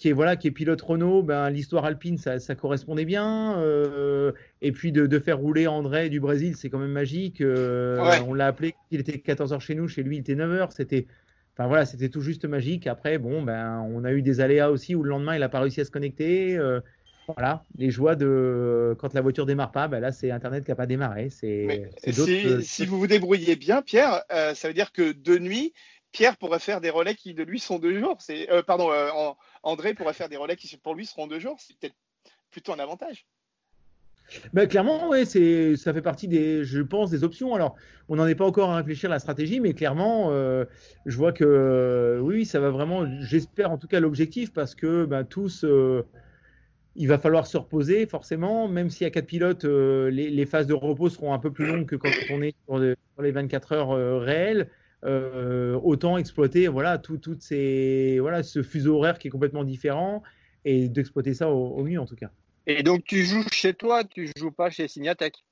qui 0.00 0.08
est 0.08 0.12
voilà 0.12 0.34
qui 0.36 0.48
est 0.48 0.50
pilote 0.50 0.80
Renault, 0.80 1.22
ben 1.22 1.50
l'histoire 1.50 1.84
alpine 1.84 2.16
ça, 2.16 2.40
ça, 2.40 2.54
correspondait 2.54 3.04
bien. 3.04 3.58
Euh, 3.58 4.32
et 4.62 4.72
puis 4.72 4.92
de, 4.92 5.06
de, 5.06 5.18
faire 5.18 5.38
rouler 5.38 5.66
André 5.66 6.08
du 6.08 6.20
Brésil, 6.20 6.56
c'est 6.56 6.70
quand 6.70 6.78
même 6.78 6.90
magique. 6.90 7.42
Euh, 7.42 7.98
on 8.26 8.32
l'a 8.32 8.46
appelé, 8.46 8.74
il 8.90 9.00
était 9.00 9.18
14 9.18 9.52
h 9.52 9.60
chez 9.60 9.74
nous, 9.74 9.88
chez 9.88 10.02
lui 10.02 10.16
il 10.16 10.20
était 10.20 10.34
9 10.34 10.50
h 10.58 10.68
C'était 10.74 11.06
enfin 11.54 11.68
voilà, 11.68 11.84
c'était 11.84 12.08
tout 12.08 12.22
juste 12.22 12.46
magique. 12.46 12.86
Après 12.86 13.18
bon 13.18 13.42
ben 13.42 13.86
on 13.94 14.02
a 14.04 14.12
eu 14.12 14.22
des 14.22 14.40
aléas 14.40 14.70
aussi 14.70 14.94
où 14.94 15.02
le 15.02 15.10
lendemain 15.10 15.36
il 15.36 15.42
a 15.42 15.50
pas 15.50 15.60
réussi 15.60 15.82
à 15.82 15.84
se 15.84 15.90
connecter. 15.90 16.56
Euh, 16.56 16.80
voilà, 17.28 17.62
les 17.76 17.90
joies 17.90 18.16
de 18.16 18.96
quand 18.98 19.12
la 19.12 19.20
voiture 19.20 19.44
démarre 19.44 19.70
pas, 19.70 19.86
ben 19.86 20.00
là 20.00 20.12
c'est 20.12 20.30
Internet 20.30 20.64
qui 20.64 20.72
a 20.72 20.76
pas 20.76 20.86
démarré. 20.86 21.28
C'est 21.28 21.90
si, 22.08 22.62
si, 22.62 22.86
vous 22.86 22.98
vous 22.98 23.06
débrouillez 23.06 23.54
bien, 23.54 23.82
Pierre, 23.82 24.22
ça 24.30 24.66
veut 24.66 24.74
dire 24.74 24.92
que 24.92 25.12
de 25.12 25.38
nuit, 25.38 25.74
Pierre 26.12 26.36
pourrait 26.36 26.58
faire 26.58 26.80
des 26.80 26.90
relais 26.90 27.14
qui 27.14 27.34
de 27.34 27.42
lui 27.42 27.60
sont 27.60 27.78
deux 27.78 27.98
jours. 27.98 28.16
C'est 28.20 28.48
pardon, 28.66 28.90
en, 28.92 29.36
André 29.62 29.94
pourrait 29.94 30.14
faire 30.14 30.28
des 30.28 30.36
relais 30.36 30.56
qui 30.56 30.76
pour 30.76 30.94
lui 30.94 31.06
seront 31.06 31.26
deux 31.26 31.38
jours. 31.38 31.56
C'est 31.60 31.76
peut-être 31.78 31.96
plutôt 32.50 32.72
un 32.72 32.78
avantage. 32.78 33.26
Ben, 34.52 34.66
clairement, 34.68 35.08
ouais, 35.08 35.24
c'est, 35.24 35.76
ça 35.76 35.92
fait 35.92 36.02
partie 36.02 36.28
des, 36.28 36.64
je 36.64 36.80
pense, 36.80 37.10
des 37.10 37.24
options. 37.24 37.54
Alors, 37.54 37.76
on 38.08 38.16
n'en 38.16 38.26
est 38.26 38.34
pas 38.34 38.44
encore 38.44 38.70
à 38.70 38.76
réfléchir 38.76 39.10
à 39.10 39.14
la 39.14 39.18
stratégie, 39.18 39.60
mais 39.60 39.74
clairement, 39.74 40.28
euh, 40.30 40.64
je 41.06 41.16
vois 41.16 41.32
que 41.32 42.18
oui, 42.22 42.44
ça 42.44 42.60
va 42.60 42.70
vraiment, 42.70 43.06
j'espère 43.20 43.70
en 43.70 43.78
tout 43.78 43.88
cas 43.88 44.00
l'objectif, 44.00 44.52
parce 44.52 44.74
que 44.74 45.04
ben, 45.04 45.24
tous, 45.24 45.64
euh, 45.64 46.02
il 46.94 47.08
va 47.08 47.18
falloir 47.18 47.46
se 47.46 47.56
reposer 47.56 48.06
forcément, 48.06 48.68
même 48.68 48.90
s'il 48.90 49.04
y 49.04 49.08
a 49.08 49.10
quatre 49.10 49.26
pilotes, 49.26 49.64
euh, 49.64 50.10
les, 50.10 50.46
phases 50.46 50.66
de 50.66 50.74
repos 50.74 51.08
seront 51.08 51.32
un 51.32 51.38
peu 51.38 51.52
plus 51.52 51.66
longues 51.66 51.86
que 51.86 51.96
quand 51.96 52.10
on 52.30 52.42
est 52.42 52.54
sur, 52.66 52.78
les 52.78 53.32
24 53.32 53.72
heures 53.72 54.20
réelles. 54.22 54.70
Euh, 55.02 55.80
autant 55.82 56.18
exploiter 56.18 56.68
voilà 56.68 56.98
tout, 56.98 57.16
toutes 57.16 57.40
ces 57.40 58.18
voilà 58.20 58.42
ce 58.42 58.62
fuseau 58.62 58.96
horaire 58.96 59.18
qui 59.18 59.28
est 59.28 59.30
complètement 59.30 59.64
différent 59.64 60.22
et 60.66 60.90
d'exploiter 60.90 61.32
ça 61.32 61.48
au, 61.48 61.82
mieux 61.84 61.98
en 61.98 62.04
tout 62.04 62.16
cas. 62.16 62.30
Et 62.66 62.82
donc 62.82 63.04
tu 63.04 63.24
joues 63.24 63.42
chez 63.50 63.72
toi, 63.72 64.04
tu 64.04 64.30
joues 64.36 64.50
pas 64.50 64.68
chez 64.68 64.88
Signatech? 64.88 65.42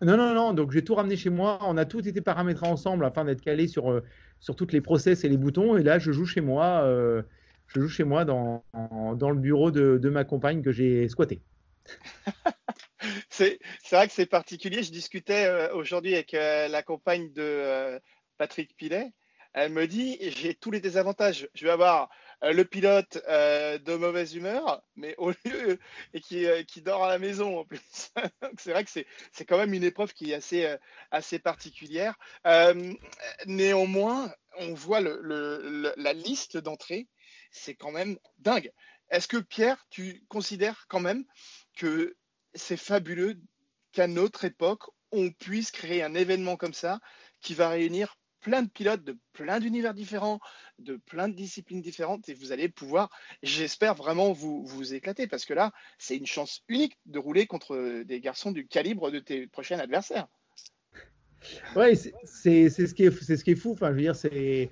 Non 0.00 0.16
non 0.16 0.32
non, 0.32 0.52
donc 0.52 0.70
j'ai 0.70 0.84
tout 0.84 0.94
ramené 0.94 1.16
chez 1.16 1.28
moi. 1.28 1.58
On 1.62 1.76
a 1.76 1.84
tout 1.84 2.06
été 2.06 2.20
paramétré 2.20 2.68
ensemble 2.68 3.04
afin 3.04 3.24
d'être 3.24 3.40
calé 3.40 3.66
sur 3.66 3.90
euh, 3.90 4.04
sur 4.38 4.54
toutes 4.54 4.72
les 4.72 4.80
process 4.80 5.24
et 5.24 5.28
les 5.28 5.36
boutons. 5.36 5.76
Et 5.76 5.82
là 5.82 5.98
je 5.98 6.12
joue 6.12 6.26
chez 6.26 6.40
moi, 6.40 6.82
euh, 6.84 7.22
je 7.66 7.80
joue 7.80 7.88
chez 7.88 8.04
moi 8.04 8.24
dans, 8.24 8.62
dans 8.72 9.30
le 9.30 9.38
bureau 9.38 9.72
de, 9.72 9.98
de 9.98 10.08
ma 10.08 10.22
compagne 10.22 10.62
que 10.62 10.70
j'ai 10.70 11.08
squatté. 11.08 11.40
c'est 13.28 13.58
vrai 13.90 14.06
que 14.06 14.12
c'est 14.12 14.26
particulier. 14.26 14.84
Je 14.84 14.92
discutais 14.92 15.68
aujourd'hui 15.72 16.14
avec 16.14 16.30
la 16.30 16.82
compagne 16.84 17.32
de 17.32 18.00
Patrick 18.42 18.76
Pilet, 18.76 19.12
elle 19.52 19.70
me 19.70 19.86
dit 19.86 20.18
j'ai 20.20 20.52
tous 20.52 20.72
les 20.72 20.80
désavantages. 20.80 21.48
Je 21.54 21.64
vais 21.64 21.70
avoir 21.70 22.10
euh, 22.42 22.52
le 22.52 22.64
pilote 22.64 23.22
euh, 23.28 23.78
de 23.78 23.94
mauvaise 23.94 24.34
humeur, 24.34 24.82
mais 24.96 25.14
au 25.16 25.30
lieu 25.30 25.78
et 26.12 26.20
qui, 26.20 26.44
euh, 26.46 26.64
qui 26.64 26.82
dort 26.82 27.04
à 27.04 27.08
la 27.08 27.20
maison 27.20 27.60
en 27.60 27.64
plus. 27.64 28.10
c'est 28.58 28.72
vrai 28.72 28.82
que 28.84 28.90
c'est, 28.90 29.44
quand 29.44 29.58
même 29.58 29.74
une 29.74 29.84
épreuve 29.84 30.12
qui 30.12 30.32
est 30.32 30.34
assez, 30.34 30.76
assez 31.12 31.38
particulière. 31.38 32.18
néanmoins, 33.46 34.34
on 34.58 34.74
voit 34.74 35.00
le, 35.00 35.94
la 35.96 36.12
liste 36.12 36.56
d'entrées, 36.56 37.06
c'est 37.52 37.76
quand 37.76 37.92
même 37.92 38.18
dingue. 38.38 38.72
Est-ce 39.08 39.28
que 39.28 39.36
Pierre, 39.36 39.86
tu 39.88 40.24
considères 40.26 40.86
quand 40.88 40.98
même 40.98 41.24
que 41.76 42.16
c'est 42.54 42.76
fabuleux 42.76 43.38
qu'à 43.92 44.08
notre 44.08 44.44
époque, 44.44 44.82
on 45.12 45.30
puisse 45.30 45.70
créer 45.70 46.02
un 46.02 46.16
événement 46.16 46.56
comme 46.56 46.74
ça 46.74 46.98
qui 47.40 47.54
va 47.54 47.68
réunir 47.68 48.16
plein 48.42 48.62
de 48.62 48.68
pilotes 48.68 49.04
de 49.04 49.16
plein 49.32 49.60
d'univers 49.60 49.94
différents, 49.94 50.40
de 50.78 50.96
plein 50.96 51.28
de 51.28 51.34
disciplines 51.34 51.80
différentes, 51.80 52.28
et 52.28 52.34
vous 52.34 52.52
allez 52.52 52.68
pouvoir, 52.68 53.08
j'espère 53.42 53.94
vraiment 53.94 54.32
vous, 54.32 54.64
vous 54.66 54.92
éclater, 54.94 55.26
parce 55.26 55.46
que 55.46 55.54
là, 55.54 55.72
c'est 55.98 56.16
une 56.16 56.26
chance 56.26 56.62
unique 56.68 56.98
de 57.06 57.18
rouler 57.18 57.46
contre 57.46 58.02
des 58.02 58.20
garçons 58.20 58.52
du 58.52 58.66
calibre 58.66 59.10
de 59.10 59.20
tes 59.20 59.46
prochains 59.46 59.78
adversaires. 59.78 60.28
Ouais, 61.74 61.94
c'est 61.94 62.12
ce 62.24 62.94
qui 62.94 63.04
est, 63.04 63.10
c'est 63.10 63.36
ce 63.36 63.44
qui 63.44 63.52
est 63.52 63.56
fou. 63.56 63.72
Enfin, 63.72 63.88
je 63.88 63.94
veux 63.94 64.02
dire, 64.02 64.16
c'est 64.16 64.70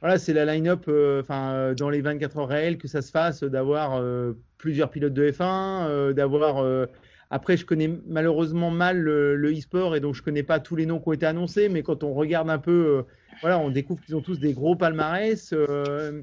voilà, 0.00 0.18
c'est 0.18 0.34
la 0.34 0.44
line-up, 0.44 0.84
euh, 0.88 1.22
enfin, 1.22 1.54
euh, 1.54 1.74
dans 1.74 1.88
les 1.88 2.02
24 2.02 2.36
heures 2.36 2.48
réelles 2.48 2.76
que 2.76 2.88
ça 2.88 3.00
se 3.00 3.10
fasse, 3.10 3.42
d'avoir 3.42 3.94
euh, 3.94 4.34
plusieurs 4.58 4.90
pilotes 4.90 5.14
de 5.14 5.30
F1, 5.30 6.12
d'avoir 6.12 6.86
après, 7.30 7.56
je 7.56 7.64
connais 7.64 7.90
malheureusement 8.06 8.70
mal 8.70 8.98
le 9.00 9.52
e-sport 9.52 9.96
et 9.96 10.00
donc 10.00 10.14
je 10.14 10.22
connais 10.22 10.42
pas 10.42 10.60
tous 10.60 10.76
les 10.76 10.86
noms 10.86 11.00
qui 11.00 11.08
ont 11.08 11.12
été 11.12 11.26
annoncés, 11.26 11.68
mais 11.68 11.82
quand 11.82 12.04
on 12.04 12.14
regarde 12.14 12.50
un 12.50 12.58
peu, 12.58 12.98
euh, 12.98 13.02
voilà, 13.40 13.58
on 13.58 13.70
découvre 13.70 14.00
qu'ils 14.04 14.16
ont 14.16 14.20
tous 14.20 14.38
des 14.38 14.52
gros 14.52 14.76
palmarès. 14.76 15.52
Euh, 15.52 16.22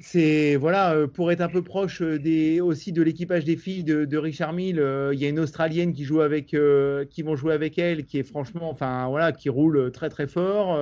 c'est 0.00 0.56
voilà, 0.56 0.94
euh, 0.94 1.06
pour 1.06 1.30
être 1.30 1.40
un 1.40 1.48
peu 1.48 1.62
proche 1.62 2.00
aussi 2.00 2.92
de 2.92 3.02
l'équipage 3.02 3.44
des 3.44 3.56
filles 3.56 3.84
de, 3.84 4.16
Richard 4.16 4.52
Mille, 4.52 4.82
il 5.12 5.18
y 5.18 5.26
a 5.26 5.28
une 5.28 5.38
Australienne 5.38 5.92
qui 5.92 6.04
joue 6.04 6.20
avec, 6.20 6.56
qui 7.10 7.22
vont 7.22 7.36
jouer 7.36 7.54
avec 7.54 7.78
elle, 7.78 8.04
qui 8.04 8.18
est 8.18 8.24
franchement, 8.24 8.70
enfin 8.70 9.08
voilà, 9.08 9.32
qui 9.32 9.48
roule 9.48 9.92
très 9.92 10.08
très 10.08 10.26
fort 10.26 10.78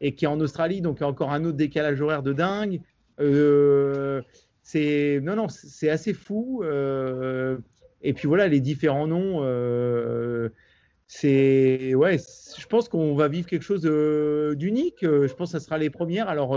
et 0.00 0.14
qui 0.14 0.26
est 0.26 0.28
en 0.28 0.40
Australie, 0.40 0.82
donc 0.82 1.02
encore 1.02 1.32
un 1.32 1.44
autre 1.44 1.56
décalage 1.56 2.00
horaire 2.00 2.22
de 2.22 2.32
dingue. 2.32 2.80
c'est 4.62 5.20
non 5.22 5.36
non, 5.36 5.48
c'est 5.48 5.88
assez 5.90 6.12
fou. 6.12 6.62
Et 8.06 8.12
puis 8.12 8.28
voilà, 8.28 8.46
les 8.46 8.60
différents 8.60 9.08
noms, 9.08 9.40
euh, 9.42 10.48
c'est 11.08 11.92
ouais, 11.96 12.18
je 12.56 12.66
pense 12.66 12.88
qu'on 12.88 13.16
va 13.16 13.26
vivre 13.26 13.48
quelque 13.48 13.64
chose 13.64 13.82
euh, 13.84 14.54
d'unique. 14.54 15.02
Euh, 15.02 15.26
je 15.26 15.34
pense 15.34 15.50
que 15.50 15.58
ça 15.58 15.64
sera 15.64 15.76
les 15.76 15.90
premières. 15.90 16.28
Alors 16.28 16.56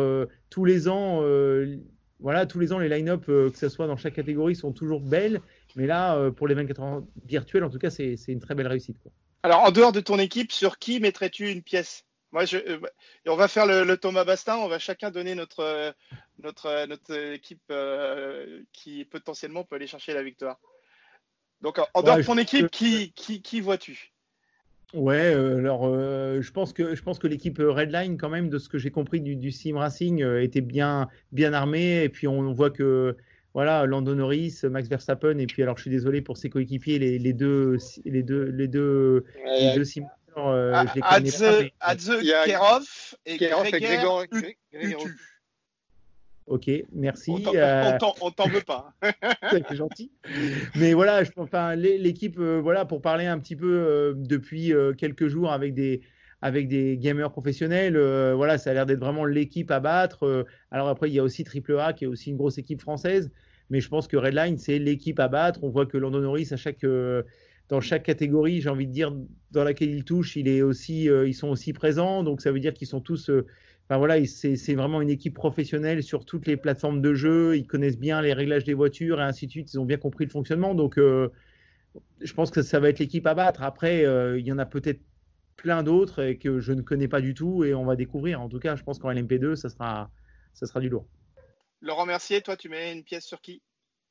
tous 0.52 0.64
les 0.64 0.88
ans, 0.88 1.24
voilà, 2.20 2.46
tous 2.46 2.60
les 2.60 2.72
ans 2.72 2.78
les 2.78 2.88
line-up, 2.88 3.26
que 3.26 3.52
ce 3.56 3.68
soit 3.68 3.88
dans 3.88 3.98
chaque 3.98 4.14
catégorie, 4.14 4.56
sont 4.56 4.74
toujours 4.74 5.02
belles. 5.02 5.42
Mais 5.76 5.88
là, 5.88 6.30
pour 6.30 6.48
les 6.48 6.54
24 6.54 6.82
heures 6.82 7.04
virtuelles, 7.26 7.64
en 7.64 7.72
tout 7.72 7.80
cas, 7.80 7.90
c'est 7.90 8.16
une 8.28 8.40
très 8.40 8.54
belle 8.54 8.68
réussite. 8.68 8.98
Alors, 9.42 9.62
en 9.62 9.72
dehors 9.72 9.92
de 9.92 10.02
ton 10.02 10.20
équipe, 10.20 10.52
sur 10.52 10.78
qui 10.78 11.00
mettrais-tu 11.00 11.50
une 11.50 11.64
pièce? 11.64 12.06
Moi, 12.32 12.44
on 13.26 13.36
va 13.36 13.48
faire 13.48 13.66
le, 13.66 13.98
Thomas 13.98 14.24
Bastin. 14.24 14.58
On 14.58 14.68
va 14.68 14.78
chacun 14.78 15.10
donner 15.10 15.34
notre, 15.34 15.96
notre, 16.44 16.86
notre 16.86 17.34
équipe 17.34 17.74
qui 18.72 19.06
potentiellement 19.06 19.64
peut 19.64 19.78
aller 19.78 19.88
chercher 19.88 20.14
la 20.14 20.22
victoire. 20.22 20.60
Donc, 21.62 21.78
en, 21.94 22.02
dehors 22.02 22.18
de 22.18 22.24
ton 22.24 22.38
équipe, 22.38 22.70
qui, 22.70 23.12
qui, 23.14 23.42
qui 23.42 23.62
vois-tu? 23.62 24.12
Ouais, 24.94 25.34
euh, 25.36 25.60
alors 25.60 25.86
euh, 25.86 26.42
je 26.42 26.52
pense 26.52 26.74
que 26.74 26.96
je 26.96 27.04
pense 27.04 27.20
que 27.20 27.28
l'équipe 27.28 27.60
Redline 27.60 28.18
quand 28.18 28.30
même 28.30 28.50
de 28.50 28.58
ce 28.58 28.70
que 28.70 28.80
j'ai 28.80 28.90
compris 28.90 29.22
du, 29.22 29.36
du 29.36 29.52
Sim 29.52 29.78
Racing 29.78 30.24
euh, 30.24 30.42
était 30.42 30.62
bien 30.62 31.08
bien 31.32 31.54
armée. 31.54 32.04
Et 32.04 32.10
puis 32.10 32.28
on, 32.28 32.54
voit 32.54 32.72
que 32.72 33.16
voilà 33.54 33.86
Lando 33.86 34.16
Norris, 34.16 34.62
Max 34.64 34.90
Verstappen 34.90 35.38
et 35.38 35.46
puis 35.46 35.62
alors 35.62 35.78
je 35.78 35.84
suis 35.84 35.92
désolé 35.92 36.22
pour 36.22 36.38
ses 36.38 36.50
coéquipiers 36.50 36.98
les, 36.98 37.20
les 37.20 37.34
deux 37.34 37.78
les 38.04 38.24
deux 38.24 38.46
les 38.46 38.68
deux 38.68 39.26
les 39.46 39.76
deux 39.76 39.86
sim 39.86 40.06
euh, 40.38 40.86
je 40.88 40.96
les 40.96 41.02
connais 41.02 41.70
pas, 41.80 41.88
Adze 41.88 42.12
Kerov 42.46 43.16
et 43.26 43.38
Gregor 43.38 44.26
Ok, 46.50 46.68
merci. 46.92 47.32
On 47.32 48.32
t'en 48.32 48.48
veut 48.50 48.64
pas. 48.66 48.94
C'est 49.52 49.76
gentil. 49.76 50.12
Mais 50.76 50.94
voilà, 50.94 51.24
je, 51.24 51.30
enfin, 51.38 51.76
l'équipe, 51.76 52.40
euh, 52.40 52.60
voilà, 52.60 52.86
pour 52.86 53.02
parler 53.02 53.28
un 53.28 53.38
petit 53.38 53.56
peu 53.56 53.72
euh, 53.72 54.14
depuis 54.16 54.74
euh, 54.74 54.94
quelques 54.94 55.28
jours 55.28 55.52
avec 55.52 55.76
des, 55.76 56.02
avec 56.42 56.68
des 56.68 56.98
gamers 56.98 57.32
professionnels, 57.32 57.94
voilà, 58.34 58.58
ça 58.58 58.72
a 58.72 58.74
l'air 58.74 58.88
d'être 58.88 59.00
vraiment 59.00 59.26
l'équipe 59.26 59.70
à 59.70 59.80
battre. 59.80 60.46
alors 60.72 60.88
après, 60.88 61.10
il 61.10 61.14
y 61.14 61.20
a 61.20 61.24
aussi 61.24 61.44
Triple 61.44 61.78
A 61.78 61.94
qui 61.94 62.06
est 62.06 62.08
aussi 62.08 62.32
une 62.32 62.38
grosse 62.38 62.58
équipe 62.58 62.82
française, 62.82 63.30
mais 63.70 63.80
je 63.80 63.88
pense 63.88 64.08
que 64.08 64.18
Redline, 64.18 64.58
c'est 64.58 64.80
l'équipe 64.80 65.20
à 65.20 65.28
battre. 65.28 65.60
On 65.64 65.70
voit 65.70 65.86
que 65.86 65.98
Lando 65.98 66.20
Norris, 66.20 66.48
à 66.52 66.58
chaque, 66.58 66.84
dans 67.68 67.82
chaque 67.82 68.04
catégorie, 68.04 68.62
j'ai 68.62 68.70
envie 68.70 68.88
de 68.88 68.92
dire, 68.92 69.14
dans 69.52 69.64
laquelle 69.64 69.92
il 69.92 70.04
touche, 70.04 70.36
il 70.36 70.48
est 70.48 70.64
aussi, 70.64 71.04
ils 71.04 71.36
sont 71.36 71.50
aussi 71.50 71.74
présents. 71.74 72.24
Donc 72.24 72.42
ça 72.42 72.52
veut 72.52 72.60
dire 72.60 72.74
qu'ils 72.74 72.88
sont 72.88 73.02
tous 73.02 73.30
voilà, 73.98 74.24
c'est 74.26 74.76
vraiment 74.76 75.02
une 75.02 75.10
équipe 75.10 75.34
professionnelle 75.34 76.04
sur 76.04 76.24
toutes 76.24 76.46
les 76.46 76.58
plateformes 76.58 77.02
de 77.02 77.16
jeu. 77.16 77.58
Ils 77.58 77.66
connaissent 77.66 77.98
bien 77.98 78.22
les 78.22 78.34
réglages 78.34 78.64
des 78.64 78.76
voitures 78.76 79.20
et 79.20 79.24
ainsi 79.24 79.48
de 79.48 79.52
suite. 79.52 79.74
Ils 79.74 79.80
ont 79.80 79.86
bien 79.86 79.98
compris 79.98 80.26
le 80.26 80.30
fonctionnement. 80.30 80.76
Donc, 80.76 81.00
euh, 81.00 81.30
je 82.22 82.32
pense 82.34 82.52
que 82.52 82.62
ça 82.62 82.80
va 82.80 82.90
être 82.90 83.00
l'équipe 83.00 83.26
à 83.26 83.34
battre. 83.34 83.64
Après, 83.64 84.06
euh, 84.06 84.40
il 84.40 84.46
y 84.46 84.52
en 84.52 84.60
a 84.60 84.68
peut-être 84.68 85.02
plein 85.56 85.82
d'autres 85.82 86.34
que 86.34 86.60
je 86.60 86.72
ne 86.72 86.84
connais 86.84 87.08
pas 87.08 87.20
du 87.20 87.34
tout 87.34 87.64
et 87.64 87.74
on 87.74 87.84
va 87.84 87.96
découvrir. 87.96 88.40
En 88.42 88.48
tout 88.48 88.60
cas, 88.60 88.76
je 88.76 88.84
pense 88.84 89.00
qu'en 89.00 89.12
LMP2, 89.12 89.56
ça 89.56 89.70
sera, 89.70 90.12
ça 90.54 90.68
sera 90.68 90.80
du 90.80 90.90
lourd. 90.90 91.08
Laurent 91.82 92.06
Mercier, 92.06 92.42
toi, 92.42 92.56
tu 92.56 92.70
mets 92.70 92.94
une 92.94 93.04
pièce 93.04 93.26
sur 93.26 93.42
qui? 93.42 93.64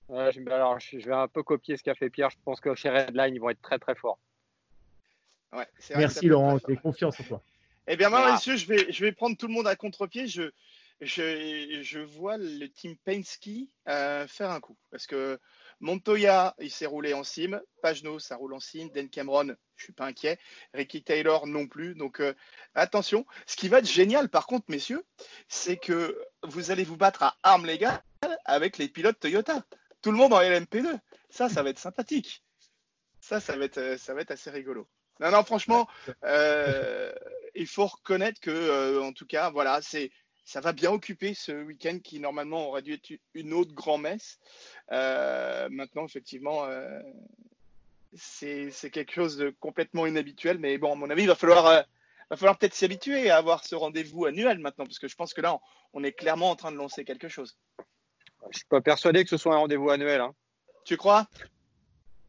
Je, 0.09 0.51
alors, 0.51 0.81
je 0.81 0.97
vais 0.97 1.15
un 1.15 1.29
peu 1.29 1.45
copier 1.45 1.77
ce 1.77 1.85
qu'a 1.85 1.95
fait 1.95 2.11
Pierre. 2.11 2.31
Je 2.31 2.39
pense 2.45 2.61
que 2.61 2.75
chez 2.75 2.89
Redline, 2.89 3.35
ils 3.35 3.41
vont 3.41 3.51
être 3.51 3.63
très 3.63 3.79
très 3.79 3.95
forts. 3.95 4.19
Merci 5.97 6.27
Laurent, 6.27 6.59
j'ai 6.67 6.77
confiance 6.77 7.21
en 7.21 7.25
toi. 7.25 7.43
Eh 7.90 7.97
bien, 7.97 8.11
moi, 8.11 8.33
messieurs, 8.33 8.57
je 8.57 8.66
vais, 8.66 8.92
je 8.92 9.02
vais 9.02 9.12
prendre 9.12 9.35
tout 9.35 9.47
le 9.47 9.54
monde 9.54 9.66
à 9.66 9.75
contre-pied. 9.75 10.26
Je, 10.26 10.50
je, 11.00 11.80
je, 11.83 11.99
vois 11.99 12.37
le 12.37 12.66
team 12.66 12.97
Penske 12.99 13.49
euh, 13.88 14.28
faire 14.28 14.50
un 14.50 14.61
coup. 14.61 14.76
Parce 14.90 15.07
que 15.07 15.38
Montoya, 15.80 16.54
il 16.59 16.71
s'est 16.71 16.85
roulé 16.85 17.14
en 17.14 17.25
sim. 17.25 17.59
Pagno, 17.80 18.18
ça 18.18 18.37
roule 18.37 18.52
en 18.52 18.61
sim. 18.61 18.90
Dan 18.92 19.09
Cameron, 19.09 19.57
je 19.76 19.85
suis 19.85 19.95
pas 19.95 20.04
inquiet. 20.04 20.38
Ricky 20.75 21.02
Taylor 21.02 21.47
non 21.47 21.66
plus. 21.66 21.95
Donc, 21.95 22.21
euh, 22.21 22.35
attention. 22.75 23.25
Ce 23.47 23.57
qui 23.57 23.71
va 23.71 23.78
être 23.78 23.90
génial, 23.90 24.28
par 24.28 24.47
contre, 24.47 24.66
messieurs, 24.68 25.07
c'est 25.49 25.78
que 25.78 26.21
vous 26.42 26.71
allez 26.71 26.85
vous 26.85 26.99
battre 26.99 27.23
à 27.23 27.38
armes 27.42 27.64
légales 27.64 28.02
avec 28.45 28.76
les 28.76 28.88
pilotes 28.88 29.18
Toyota. 29.18 29.64
Tout 30.02 30.11
le 30.11 30.18
monde 30.18 30.35
en 30.35 30.40
LMP2. 30.40 30.99
Ça, 31.30 31.49
ça 31.49 31.62
va 31.62 31.71
être 31.71 31.78
sympathique. 31.78 32.45
Ça, 33.23 33.40
ça 33.40 33.57
va 33.57 33.64
être, 33.64 33.99
ça 33.99 34.12
va 34.12 34.21
être 34.21 34.33
assez 34.33 34.50
rigolo. 34.50 34.87
Non, 35.21 35.30
non, 35.33 35.42
franchement, 35.42 35.88
euh, 36.25 37.12
il 37.55 37.67
faut 37.67 37.87
reconnaître 37.87 38.40
que, 38.40 38.50
euh, 38.50 39.02
en 39.02 39.12
tout 39.12 39.26
cas, 39.26 39.50
voilà, 39.50 39.81
c'est 39.83 40.11
ça 40.45 40.61
va 40.61 40.73
bien 40.73 40.90
occuper 40.90 41.35
ce 41.35 41.52
week-end 41.52 41.99
qui 42.02 42.21
normalement 42.21 42.69
aurait 42.69 42.81
dû 42.81 42.95
être 42.95 43.12
une 43.35 43.52
autre 43.52 43.75
grand-messe. 43.75 44.38
Euh, 44.93 45.69
maintenant, 45.71 46.07
effectivement, 46.07 46.64
euh, 46.64 47.02
c'est 48.14 48.90
quelque 48.90 49.12
chose 49.12 49.37
de 49.37 49.55
complètement 49.61 50.07
inhabituel, 50.07 50.59
mais 50.59 50.78
bon, 50.78 50.93
à 50.93 50.95
mon 50.95 51.11
avis, 51.11 51.25
il 51.25 51.28
va 51.28 51.35
falloir, 51.35 51.85
va 52.31 52.37
falloir 52.37 52.57
peut-être 52.57 52.73
s'y 52.73 52.87
habituer 52.87 53.28
à 53.28 53.37
avoir 53.37 53.62
ce 53.62 53.75
rendez-vous 53.75 54.25
annuel 54.25 54.59
maintenant, 54.59 54.87
parce 54.87 54.99
que 54.99 55.07
je 55.07 55.17
pense 55.17 55.35
que 55.35 55.43
là, 55.43 55.59
on, 55.93 56.02
est 56.02 56.12
clairement 56.12 56.50
en 56.50 56.57
train 56.57 56.73
de 56.73 56.78
lancer 56.78 57.05
quelque 57.05 57.28
chose. 57.28 57.59
Je 58.50 58.61
suis 58.61 58.69
pas 58.69 58.81
persuadé 58.81 59.25
que 59.25 59.31
ce 59.31 59.37
soit 59.37 59.55
un 59.55 59.59
rendez-vous 59.59 59.90
annuel. 59.90 60.23
Hein. 60.23 60.35
Tu 60.87 60.97
crois? 60.97 61.26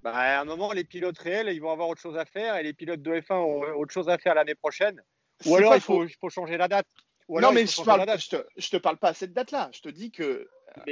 Bah, 0.04 0.14
à 0.14 0.42
un 0.42 0.46
moment, 0.46 0.72
les 0.72 0.84
pilotes 0.84 1.18
réels, 1.18 1.50
ils 1.50 1.60
vont 1.60 1.72
avoir 1.72 1.90
autre 1.90 2.02
chose 2.02 2.18
à 2.18 2.26
faire 2.26 2.56
et 2.58 2.64
les 2.64 2.74
pilotes 2.74 3.02
de 3.02 3.12
F1 3.12 3.34
ont 3.36 3.80
autre 3.80 3.94
chose 3.94 4.10
à 4.10 4.18
faire 4.18 4.36
l'année 4.36 4.56
prochaine. 4.56 5.02
Ou 5.46 5.56
alors, 5.56 5.76
il 5.76 5.82
faut, 5.82 6.30
changer 6.30 6.58
la 6.58 6.68
date. 6.68 6.88
non, 7.28 7.52
mais 7.52 7.66
je, 7.66 7.82
parle, 7.84 8.06
te, 8.06 8.70
te 8.70 8.78
parle 8.78 8.98
pas 8.98 9.10
à 9.10 9.14
cette 9.14 9.34
date-là. 9.34 9.70
Je 9.74 9.82
te 9.82 9.90
dis 9.90 10.12
que 10.12 10.50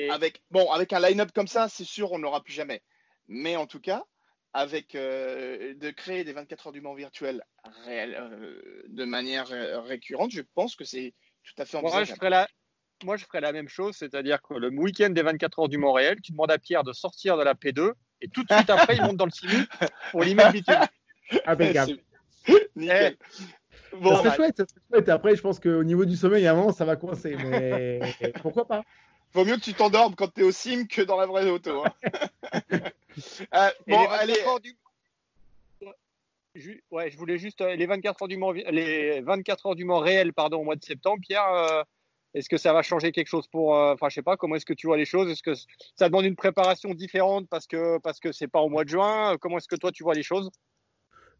avec, 0.10 0.42
bon, 0.52 0.72
avec 0.72 0.94
un 0.94 1.00
line-up 1.00 1.32
comme 1.34 1.48
ça, 1.48 1.70
c'est 1.70 1.84
sûr, 1.84 2.12
on 2.12 2.20
n'aura 2.20 2.44
plus 2.44 2.54
jamais. 2.54 2.82
Mais 3.28 3.56
en 3.56 3.68
tout 3.68 3.80
cas, 3.80 4.06
avec 4.54 4.96
euh, 4.96 5.74
de 5.76 5.90
créer 5.92 6.24
des 6.24 6.34
24 6.34 6.68
heures 6.68 6.74
du 6.74 6.82
Mans 6.82 6.96
virtuels 6.96 7.44
réels, 7.86 8.16
euh, 8.20 8.84
de 8.88 9.06
manière 9.06 9.52
euh, 9.52 9.82
récurrente, 9.82 10.32
je 10.32 10.42
pense 10.56 10.76
que 10.76 10.84
c'est 10.84 11.14
tout 11.44 11.62
à 11.62 11.66
fait 11.66 11.78
envisageable. 11.78 12.06
Moi, 12.06 12.06
je 12.06 12.14
ferais 12.16 12.30
la, 12.30 12.48
moi, 13.04 13.18
je 13.18 13.26
ferais 13.26 13.42
la 13.42 13.52
même 13.52 13.70
chose, 13.70 13.96
c'est-à-dire 13.96 14.42
que 14.42 14.54
le 14.54 14.70
week-end 14.70 15.10
des 15.10 15.22
24 15.22 15.60
heures 15.60 15.70
du 15.70 15.78
Mont 15.78 15.94
réel, 15.94 16.20
tu 16.22 16.32
demandes 16.32 16.52
à 16.52 16.58
Pierre 16.58 16.84
de 16.84 16.94
sortir 16.94 17.38
de 17.38 17.44
la 17.44 17.54
P2 17.54 17.94
et 18.22 18.28
tout 18.30 18.44
de 18.44 18.54
suite 18.54 18.70
après, 18.70 18.96
il 18.96 19.02
monte 19.02 19.18
dans 19.18 19.26
le 19.26 19.32
simu 19.32 19.66
pour 20.12 20.24
l'y 20.24 20.36
mettre 20.36 20.56
Impeccable. 21.46 21.98
Nickel. 22.76 23.18
Bon, 24.00 24.22
c'est 24.22 24.36
chouette, 24.36 24.64
chouette. 24.90 25.10
Après, 25.10 25.36
je 25.36 25.42
pense 25.42 25.60
qu'au 25.60 25.84
niveau 25.84 26.06
du 26.06 26.16
sommeil, 26.16 26.46
à 26.48 26.52
un 26.52 26.56
moment, 26.56 26.72
ça 26.72 26.86
va 26.86 26.96
coincer. 26.96 27.36
Mais 27.36 28.00
pourquoi 28.42 28.68
pas 28.68 28.84
Vaut 29.34 29.46
mieux 29.46 29.56
que 29.56 29.62
tu 29.62 29.74
t'endormes 29.74 30.16
quand 30.16 30.34
tu 30.34 30.42
es 30.42 30.44
au 30.44 30.52
sim 30.52 30.86
que 30.86 31.02
dans 31.02 31.18
la 31.18 31.26
vraie 31.26 31.50
auto. 31.50 31.84
Hein. 31.86 31.94
euh, 33.54 33.70
bon, 33.88 34.08
allez. 34.10 34.36
Du... 36.56 36.84
Ouais, 36.90 37.12
je 37.12 37.18
voulais 37.18 37.38
juste 37.38 37.62
euh, 37.62 37.76
les 37.76 37.86
24 37.86 38.24
heures 38.24 38.28
du 38.28 38.38
Mans, 38.38 38.52
les 38.52 39.22
24 39.22 39.68
heures 39.68 39.76
du 39.76 39.86
Mans 39.86 40.00
réel, 40.00 40.34
pardon, 40.34 40.62
au 40.62 40.64
mois 40.64 40.76
de 40.76 40.84
septembre. 40.84 41.22
Pierre, 41.22 41.48
euh, 41.50 41.84
est-ce 42.38 42.50
que 42.50 42.58
ça 42.58 42.74
va 42.74 42.82
changer 42.82 43.12
quelque 43.12 43.28
chose 43.28 43.48
pour, 43.48 43.76
euh, 43.76 43.94
enfin, 43.94 44.10
je 44.10 44.16
sais 44.16 44.22
pas, 44.22 44.38
comment 44.38 44.56
est-ce 44.56 44.66
que 44.66 44.74
tu 44.74 44.88
vois 44.88 44.98
les 44.98 45.06
choses? 45.06 45.30
Est-ce 45.30 45.44
que 45.44 45.54
ça 45.96 46.08
demande 46.08 46.26
une 46.26 46.36
préparation 46.36 46.94
différente 46.94 47.48
parce 47.50 47.68
que 47.68 48.00
parce 48.00 48.20
que 48.20 48.46
pas 48.48 48.62
au 48.62 48.70
mois 48.70 48.84
de 48.84 48.90
juin? 48.90 49.38
Comment 49.42 49.58
est-ce 49.58 49.68
que 49.68 49.76
toi 49.76 49.92
tu 49.92 50.04
vois 50.04 50.14
les 50.14 50.24
choses? 50.24 50.50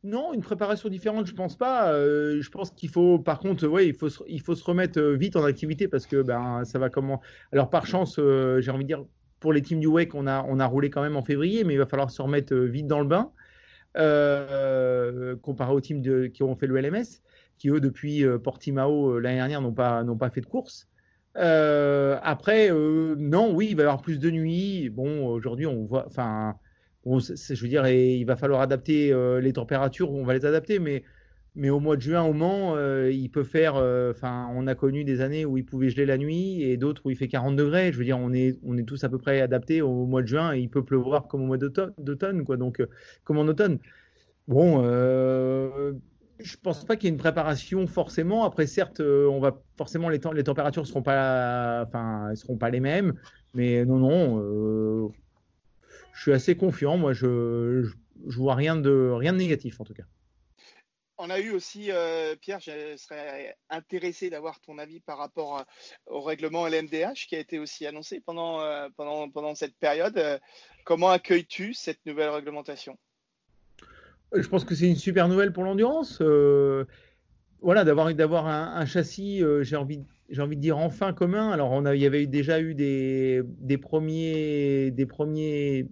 Non, 0.04 0.34
une 0.34 0.42
préparation 0.42 0.90
différente, 0.90 1.28
je 1.28 1.34
pense 1.34 1.58
pas. 1.58 1.92
Euh, 1.92 2.42
je 2.42 2.50
pense 2.50 2.72
qu'il 2.72 2.90
faut, 2.90 3.20
par 3.20 3.40
contre, 3.40 3.68
ouais, 3.68 3.88
il 3.88 3.94
faut, 3.94 4.10
se, 4.10 4.24
il 4.28 4.42
faut 4.42 4.56
se 4.56 4.64
remettre 4.64 5.00
euh, 5.00 5.16
vite 5.16 5.36
en 5.36 5.44
activité 5.44 5.88
parce 5.88 6.06
que 6.06 6.22
ben, 6.22 6.64
ça 6.66 6.78
va 6.80 6.90
comment. 6.90 7.20
Alors, 7.52 7.70
par 7.70 7.88
chance, 7.88 8.18
euh, 8.20 8.62
j'ai 8.62 8.72
envie 8.72 8.84
de 8.84 8.88
dire, 8.88 9.04
pour 9.40 9.54
les 9.54 9.62
teams 9.62 9.80
du 9.80 9.88
WEC, 9.88 10.14
on 10.14 10.28
a, 10.28 10.44
on 10.48 10.60
a 10.60 10.66
roulé 10.66 10.90
quand 10.90 11.02
même 11.02 11.16
en 11.16 11.24
février, 11.24 11.64
mais 11.64 11.74
il 11.74 11.78
va 11.78 11.88
falloir 11.88 12.12
se 12.12 12.22
remettre 12.22 12.56
vite 12.56 12.88
dans 12.88 13.00
le 13.00 13.08
bain 13.08 13.32
comparé 15.42 15.74
aux 15.74 15.82
teams 15.82 16.30
qui 16.30 16.44
ont 16.44 16.56
fait 16.56 16.68
le 16.68 16.80
LMS, 16.80 17.22
qui 17.58 17.70
eux, 17.70 17.80
depuis 17.80 18.24
Portimao 18.44 19.20
l'année 19.20 19.38
dernière, 19.38 19.62
n'ont 19.62 19.74
pas, 19.74 20.04
n'ont 20.04 20.18
pas 20.18 20.30
fait 20.30 20.42
de 20.42 20.46
course. 20.46 20.88
après, 21.36 22.70
non, 22.70 23.54
oui, 23.54 23.70
il 23.72 23.76
va 23.76 23.84
y 23.84 23.86
avoir 23.86 24.02
plus 24.02 24.20
de 24.20 24.30
nuits. 24.30 24.90
Bon, 24.90 25.28
aujourd'hui, 25.28 25.66
on 25.66 25.86
voit, 25.86 26.06
enfin 26.08 26.56
je 27.08 27.62
veux 27.62 27.68
dire, 27.68 27.88
il 27.88 28.24
va 28.26 28.36
falloir 28.36 28.62
adapter 28.62 29.12
euh, 29.12 29.40
les 29.40 29.54
températures, 29.54 30.12
on 30.12 30.24
va 30.24 30.34
les 30.34 30.46
adapter, 30.46 30.80
mais, 30.80 31.04
mais 31.58 31.72
au 31.72 31.80
mois 31.80 31.96
de 31.96 32.02
juin, 32.02 32.24
au 32.24 32.34
Mans, 32.34 32.76
euh, 32.76 33.12
il 33.12 33.30
peut 33.30 33.44
faire. 33.44 33.76
Euh, 33.76 34.12
enfin, 34.12 34.48
on 34.54 34.68
a 34.68 34.76
connu 34.76 35.04
des 35.04 35.22
années 35.22 35.44
où 35.44 35.58
il 35.58 35.66
pouvait 35.66 35.90
geler 35.90 36.06
la 36.06 36.18
nuit 36.18 36.62
et 36.62 36.78
d'autres 36.78 37.02
où 37.06 37.10
il 37.10 37.18
fait 37.18 37.28
40 37.28 37.56
degrés. 37.56 37.92
Je 37.92 37.98
veux 37.98 38.04
dire, 38.06 38.20
on 38.20 38.32
est, 38.32 38.60
on 38.64 38.78
est 38.78 38.84
tous 38.84 39.04
à 39.04 39.10
peu 39.10 39.18
près 39.18 39.42
adaptés 39.42 39.82
au 39.82 40.06
mois 40.06 40.22
de 40.22 40.28
juin 40.28 40.54
et 40.54 40.60
il 40.60 40.70
peut 40.70 40.86
pleuvoir 40.86 41.28
comme 41.28 41.42
au 41.42 41.48
mois 41.48 41.58
d'automne, 41.58 42.46
quoi. 42.46 42.58
Donc, 42.58 42.82
comme 43.24 43.40
en 43.40 43.48
automne. 43.48 43.80
Bon, 44.48 44.84
je 44.84 46.56
pense 46.62 46.86
pas 46.86 46.96
qu'il 46.96 47.06
y 47.06 47.08
ait 47.10 47.14
une 47.14 47.20
préparation 47.20 47.88
forcément. 47.88 48.46
Après, 48.46 48.68
certes, 48.68 49.02
on 49.02 49.40
va 49.40 49.60
forcément 49.78 50.10
les, 50.10 50.20
temps, 50.20 50.32
les 50.32 50.44
températures 50.44 50.86
seront 50.86 51.02
pas, 51.02 51.84
enfin, 51.88 52.32
seront 52.36 52.58
pas 52.58 52.70
les 52.70 52.80
mêmes, 52.80 53.14
mais 53.56 53.84
non, 53.84 53.98
non 53.98 55.12
je 56.14 56.22
suis 56.22 56.34
assez 56.34 56.56
confiant. 56.56 56.98
Moi, 56.98 57.14
je, 57.14 57.84
je, 58.28 58.38
vois 58.38 58.56
rien 58.56 58.76
de, 58.76 59.12
rien 59.12 59.34
de 59.34 59.38
négatif 59.38 59.80
en 59.82 59.84
tout 59.84 59.94
cas. 59.94 60.06
On 61.20 61.32
a 61.32 61.40
eu 61.40 61.50
aussi, 61.50 61.92
euh, 61.92 62.36
Pierre, 62.40 62.60
je 62.60 62.96
serais 62.96 63.56
intéressé 63.72 64.30
d'avoir 64.30 64.60
ton 64.60 64.78
avis 64.78 65.00
par 65.00 65.18
rapport 65.18 65.66
au 66.06 66.22
règlement 66.22 66.68
LMDH 66.68 67.26
qui 67.28 67.36
a 67.36 67.40
été 67.40 67.58
aussi 67.58 67.88
annoncé 67.88 68.22
pendant, 68.24 68.62
euh, 68.62 68.88
cette 69.56 69.76
période. 69.78 70.40
Comment 70.86 71.10
accueilles-tu 71.10 71.74
cette 71.74 72.06
nouvelle 72.06 72.30
réglementation? 72.30 72.98
Je 74.32 74.48
pense 74.48 74.64
que 74.64 74.76
c'est 74.76 74.88
une 74.88 74.96
super 74.96 75.28
nouvelle 75.28 75.54
pour 75.54 75.64
l'endurance. 75.64 76.20
Euh, 76.22 76.86
voilà, 77.62 77.84
d'avoir 77.84 78.46
un, 78.46 78.86
châssis, 78.86 79.42
j'ai 79.62 79.76
envie 79.76 80.04
envie 80.38 80.56
de 80.56 80.62
dire 80.62 80.78
enfin 80.78 81.14
commun. 81.14 81.50
Alors 81.50 81.72
on 81.72 81.92
il 81.92 82.00
y 82.00 82.06
avait 82.06 82.28
déjà 82.28 82.62
eu 82.62 82.76
des, 82.76 83.44
premiers 83.82 84.92
des 84.92 85.06
premiers 85.08 85.88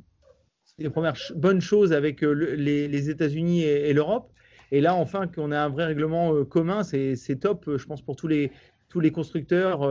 des 0.77 0.89
premières 0.91 1.15
bonnes 1.35 1.61
choses 1.61 1.93
avec 1.93 2.21
les, 2.21 3.09
États-Unis 3.09 3.63
et, 3.63 3.93
l'Europe. 3.93 4.31
Et 4.71 4.81
là, 4.81 4.95
enfin, 4.95 5.27
qu'on 5.27 5.51
a 5.51 5.59
un 5.59 5.69
vrai 5.69 5.85
règlement 5.85 6.43
commun, 6.45 6.83
c'est 6.83 7.39
top, 7.39 7.77
je 7.77 7.85
pense, 7.85 8.01
pour 8.01 8.15
tous 8.15 8.27
les, 8.27 8.51
tous 8.89 8.99
les 8.99 9.11
constructeurs 9.11 9.87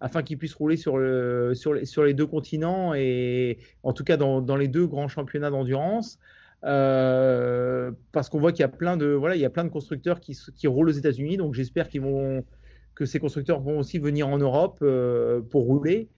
afin 0.00 0.22
qu'ils 0.22 0.38
puissent 0.38 0.54
rouler 0.54 0.76
sur, 0.76 0.98
le, 0.98 1.52
sur, 1.54 2.04
les, 2.04 2.14
deux 2.14 2.26
continents 2.26 2.94
et 2.94 3.58
en 3.82 3.92
tout 3.92 4.04
cas 4.04 4.16
dans, 4.16 4.56
les 4.56 4.68
deux 4.68 4.86
grands 4.86 5.08
championnats 5.08 5.50
d'endurance. 5.50 6.18
Euh, 6.64 7.90
parce 8.12 8.28
qu'on 8.28 8.38
voit 8.38 8.52
qu'il 8.52 8.60
y 8.60 8.64
a 8.64 8.68
plein 8.68 8.98
de 8.98 9.06
voilà, 9.06 9.34
il 9.34 9.40
y 9.40 9.46
a 9.46 9.50
plein 9.50 9.64
de 9.64 9.70
constructeurs 9.70 10.20
qui, 10.20 10.66
roulent 10.66 10.90
aux 10.90 10.92
États-Unis, 10.92 11.36
donc 11.36 11.54
j'espère 11.54 11.88
que 11.88 13.04
ces 13.06 13.18
constructeurs 13.18 13.60
vont 13.60 13.78
aussi 13.78 13.98
venir 13.98 14.28
en 14.28 14.38
Europe 14.38 14.78
euh, 14.82 15.40
pour 15.40 15.64
rouler. 15.64 16.08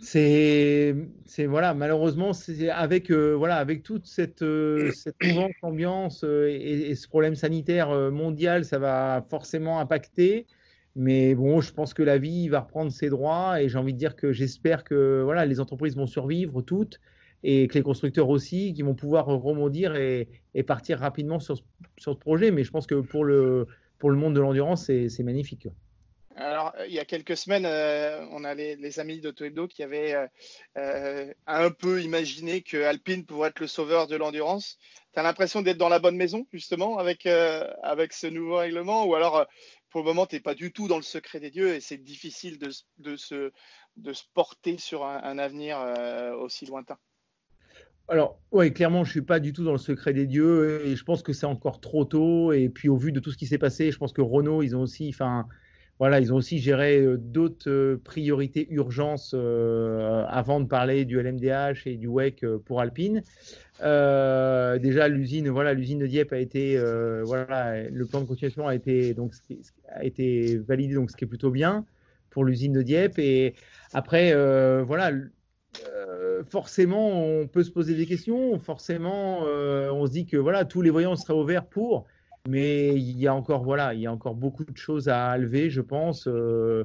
C'est 0.00 0.94
voilà, 1.46 1.74
malheureusement, 1.74 2.32
c'est 2.32 2.70
avec 2.70 3.10
euh, 3.10 3.34
voilà, 3.34 3.56
avec 3.56 3.82
toute 3.82 4.06
cette 4.06 4.44
cette 4.94 5.16
ambiance 5.62 6.24
et, 6.24 6.90
et, 6.90 6.94
ce 6.94 7.08
problème 7.08 7.34
sanitaire 7.34 7.90
mondial, 8.10 8.64
ça 8.64 8.78
va 8.78 9.24
forcément 9.28 9.80
impacter. 9.80 10.46
Mais 10.96 11.36
bon, 11.36 11.60
je 11.60 11.72
pense 11.72 11.94
que 11.94 12.02
la 12.02 12.18
vie 12.18 12.48
va 12.48 12.60
reprendre 12.60 12.90
ses 12.90 13.08
droits 13.08 13.62
et 13.62 13.68
j'ai 13.68 13.78
envie 13.78 13.92
de 13.92 13.98
dire 13.98 14.16
que 14.16 14.32
j'espère 14.32 14.82
que 14.82 15.22
voilà, 15.22 15.46
les 15.46 15.60
entreprises 15.60 15.96
vont 15.96 16.08
survivre 16.08 16.60
toutes 16.60 16.98
et 17.44 17.68
que 17.68 17.74
les 17.74 17.82
constructeurs 17.82 18.28
aussi, 18.28 18.72
qui 18.72 18.82
vont 18.82 18.94
pouvoir 18.94 19.26
rebondir 19.26 19.94
et, 19.94 20.28
partir 20.66 20.98
rapidement 20.98 21.38
sur, 21.38 21.56
sur, 21.98 22.14
ce 22.14 22.18
projet. 22.18 22.50
Mais 22.50 22.64
je 22.64 22.70
pense 22.70 22.86
que 22.86 22.96
pour 22.96 23.24
le, 23.24 23.68
pour 23.98 24.10
le 24.10 24.16
monde 24.16 24.34
de 24.34 24.40
l'endurance, 24.40 24.86
c'est 24.86 25.22
magnifique. 25.22 25.68
Alors, 26.40 26.72
il 26.86 26.94
y 26.94 27.00
a 27.00 27.04
quelques 27.04 27.36
semaines, 27.36 27.66
euh, 27.66 28.24
on 28.30 28.44
a 28.44 28.54
les, 28.54 29.00
amis 29.00 29.20
d'Auto 29.20 29.66
qui 29.66 29.82
avaient 29.82 30.14
euh, 30.14 30.26
euh, 30.76 31.34
un 31.48 31.70
peu 31.72 32.00
imaginé 32.00 32.62
que 32.62 32.76
Alpine 32.76 33.26
pourrait 33.26 33.48
être 33.48 33.58
le 33.58 33.66
sauveur 33.66 34.06
de 34.06 34.14
l'endurance. 34.14 34.78
Tu 35.12 35.18
as 35.18 35.24
l'impression 35.24 35.62
d'être 35.62 35.78
dans 35.78 35.88
la 35.88 35.98
bonne 35.98 36.16
maison, 36.16 36.46
justement, 36.52 36.98
avec, 36.98 37.26
avec 37.26 38.12
ce 38.12 38.28
nouveau 38.28 38.58
règlement 38.58 39.04
Ou 39.06 39.16
alors, 39.16 39.46
pour 39.90 40.02
le 40.02 40.06
moment, 40.06 40.26
tu 40.26 40.36
n'es 40.36 40.40
pas 40.40 40.54
du 40.54 40.70
tout 40.70 40.86
dans 40.86 40.96
le 40.96 41.02
secret 41.02 41.40
des 41.40 41.50
dieux 41.50 41.74
et 41.74 41.80
c'est 41.80 41.98
difficile 41.98 42.60
de, 42.60 42.70
de, 42.98 43.16
se, 43.16 43.50
de 43.96 44.12
se 44.12 44.22
porter 44.32 44.78
sur 44.78 45.04
un 45.04 45.38
avenir 45.38 45.78
aussi 46.38 46.66
lointain 46.66 46.98
alors, 48.10 48.40
oui, 48.52 48.72
clairement, 48.72 49.04
je 49.04 49.10
suis 49.10 49.20
pas 49.20 49.38
du 49.38 49.52
tout 49.52 49.64
dans 49.64 49.72
le 49.72 49.76
secret 49.76 50.14
des 50.14 50.26
dieux 50.26 50.80
et 50.86 50.96
je 50.96 51.04
pense 51.04 51.22
que 51.22 51.34
c'est 51.34 51.44
encore 51.44 51.78
trop 51.78 52.06
tôt. 52.06 52.52
Et 52.52 52.70
puis, 52.70 52.88
au 52.88 52.96
vu 52.96 53.12
de 53.12 53.20
tout 53.20 53.30
ce 53.30 53.36
qui 53.36 53.46
s'est 53.46 53.58
passé, 53.58 53.92
je 53.92 53.98
pense 53.98 54.14
que 54.14 54.22
Renault, 54.22 54.62
ils 54.62 54.74
ont 54.74 54.80
aussi, 54.80 55.10
enfin, 55.10 55.46
voilà, 55.98 56.20
ils 56.20 56.32
ont 56.32 56.36
aussi 56.36 56.58
géré 56.58 57.00
euh, 57.00 57.16
d'autres 57.16 57.68
euh, 57.68 58.00
priorités 58.02 58.68
urgences 58.70 59.32
euh, 59.34 60.24
avant 60.28 60.60
de 60.60 60.66
parler 60.66 61.04
du 61.04 61.20
LMDH 61.20 61.86
et 61.86 61.96
du 61.96 62.06
WEC 62.06 62.46
pour 62.64 62.80
Alpine. 62.80 63.22
déjà, 63.80 65.08
l'usine, 65.08 65.48
voilà, 65.48 65.74
l'usine 65.74 65.98
de 65.98 66.06
Dieppe 66.06 66.32
a 66.32 66.38
été, 66.38 66.78
voilà, 67.24 67.88
le 67.88 68.06
plan 68.06 68.20
de 68.20 68.26
continuation 68.26 68.66
a 68.66 68.74
été 68.74 69.14
donc 69.14 69.32
a 69.88 70.04
été 70.04 70.56
validé, 70.58 70.94
donc 70.94 71.10
ce 71.10 71.16
qui 71.16 71.24
est 71.24 71.28
plutôt 71.28 71.50
bien 71.50 71.84
pour 72.30 72.44
l'usine 72.44 72.72
de 72.72 72.82
Dieppe. 72.82 73.18
Et 73.18 73.54
après, 73.92 74.32
voilà 74.82 75.12
forcément, 76.48 77.22
on 77.22 77.46
peut 77.46 77.62
se 77.62 77.70
poser 77.70 77.94
des 77.94 78.06
questions. 78.06 78.58
Forcément, 78.58 79.42
on 79.42 80.06
se 80.06 80.12
dit 80.12 80.26
que 80.26 80.36
voilà, 80.36 80.64
tous 80.64 80.82
les 80.82 80.90
voyants 80.90 81.16
seraient 81.16 81.38
ouverts 81.38 81.66
pour. 81.66 82.06
Mais 82.46 82.94
il 82.94 83.18
y 83.18 83.26
a 83.26 83.34
encore 83.34 83.64
voilà, 83.64 83.94
il 83.94 84.00
y 84.00 84.06
a 84.06 84.12
encore 84.12 84.34
beaucoup 84.34 84.64
de 84.64 84.76
choses 84.76 85.08
à 85.08 85.36
lever, 85.38 85.70
je 85.70 85.80
pense. 85.80 86.26
Euh, 86.28 86.84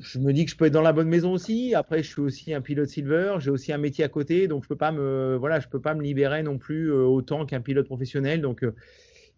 je 0.00 0.18
me 0.18 0.32
dis 0.32 0.44
que 0.44 0.50
je 0.50 0.56
peux 0.56 0.66
être 0.66 0.72
dans 0.72 0.82
la 0.82 0.92
bonne 0.92 1.08
maison 1.08 1.32
aussi. 1.32 1.74
Après, 1.74 2.02
je 2.02 2.08
suis 2.10 2.22
aussi 2.22 2.54
un 2.54 2.60
pilote 2.60 2.88
silver. 2.88 3.36
J'ai 3.38 3.50
aussi 3.50 3.72
un 3.72 3.78
métier 3.78 4.04
à 4.04 4.08
côté, 4.08 4.48
donc 4.48 4.64
je 4.64 4.68
peux 4.68 4.76
pas 4.76 4.92
me 4.92 5.36
voilà, 5.38 5.60
je 5.60 5.68
peux 5.68 5.80
pas 5.80 5.94
me 5.94 6.02
libérer 6.02 6.42
non 6.42 6.58
plus 6.58 6.90
autant 6.92 7.46
qu'un 7.46 7.60
pilote 7.60 7.86
professionnel. 7.86 8.40
Donc, 8.40 8.64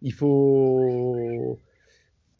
il 0.01 0.13
faut 0.13 1.59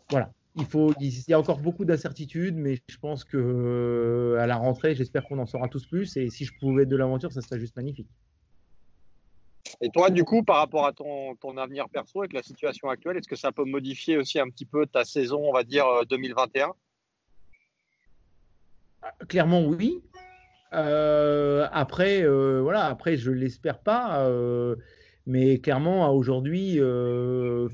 voilà, 0.09 0.31
il 0.55 0.65
faut, 0.65 0.93
il 0.99 1.11
y 1.27 1.33
a 1.33 1.39
encore 1.39 1.59
beaucoup 1.59 1.85
d'incertitudes, 1.85 2.55
mais 2.55 2.79
je 2.87 2.97
pense 2.97 3.23
que 3.23 3.37
euh, 3.37 4.39
à 4.39 4.47
la 4.47 4.57
rentrée, 4.57 4.95
j'espère 4.95 5.23
qu'on 5.23 5.39
en 5.39 5.45
saura 5.45 5.67
tous 5.69 5.85
plus. 5.85 6.17
Et 6.17 6.29
si 6.29 6.45
je 6.45 6.53
pouvais 6.59 6.83
être 6.83 6.89
de 6.89 6.95
l'aventure, 6.97 7.31
ça 7.31 7.41
serait 7.41 7.59
juste 7.59 7.75
magnifique. 7.75 8.09
Et 9.81 9.89
toi, 9.89 10.09
du 10.09 10.23
coup, 10.23 10.43
par 10.43 10.57
rapport 10.57 10.85
à 10.85 10.93
ton, 10.93 11.35
ton 11.35 11.57
avenir 11.57 11.87
perso 11.89 12.19
avec 12.19 12.33
la 12.33 12.43
situation 12.43 12.89
actuelle, 12.89 13.17
est-ce 13.17 13.27
que 13.27 13.35
ça 13.35 13.51
peut 13.51 13.63
modifier 13.63 14.17
aussi 14.17 14.39
un 14.39 14.49
petit 14.49 14.65
peu 14.65 14.85
ta 14.85 15.05
saison, 15.05 15.41
on 15.47 15.53
va 15.53 15.63
dire 15.63 15.85
2021 16.09 16.67
euh, 16.67 16.71
ah, 19.01 19.13
Clairement, 19.27 19.65
oui. 19.65 20.01
Euh, 20.73 21.67
après, 21.71 22.27
voilà, 22.27 22.85
après, 22.85 23.15
je 23.15 23.31
l'espère 23.31 23.79
pas. 23.79 24.29
mais 25.25 25.59
clairement, 25.59 26.11
aujourd'hui, 26.13 26.79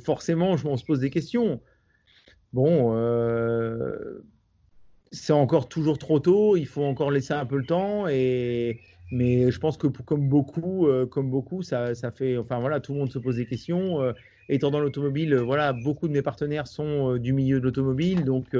forcément, 0.03 0.57
je 0.57 0.67
m'en 0.67 0.77
se 0.77 0.85
pose 0.85 0.99
des 0.99 1.09
questions. 1.09 1.59
Bon, 2.55 2.95
euh, 2.95 4.23
c'est 5.11 5.33
encore 5.33 5.67
toujours 5.67 5.97
trop 5.97 6.21
tôt, 6.21 6.55
il 6.55 6.65
faut 6.65 6.85
encore 6.85 7.11
laisser 7.11 7.33
un 7.33 7.45
peu 7.45 7.57
le 7.57 7.65
temps. 7.65 8.07
Et, 8.07 8.79
mais 9.11 9.51
je 9.51 9.59
pense 9.59 9.77
que 9.77 9.87
comme 9.87 10.27
beaucoup, 10.27 10.87
euh, 10.87 11.05
comme 11.05 11.29
beaucoup, 11.29 11.61
ça, 11.61 11.93
fait, 12.15 12.37
enfin 12.37 12.59
voilà, 12.59 12.79
tout 12.79 12.93
le 12.93 12.99
monde 12.99 13.11
se 13.11 13.19
pose 13.19 13.37
des 13.37 13.45
questions. 13.45 14.01
Euh, 14.01 14.13
étant 14.49 14.71
dans 14.71 14.79
l'automobile, 14.79 15.35
voilà, 15.35 15.73
beaucoup 15.73 16.07
de 16.07 16.13
mes 16.13 16.21
partenaires 16.21 16.67
sont 16.67 17.17
du 17.17 17.33
milieu 17.33 17.59
de 17.59 17.65
l'automobile, 17.65 18.23
donc 18.25 18.55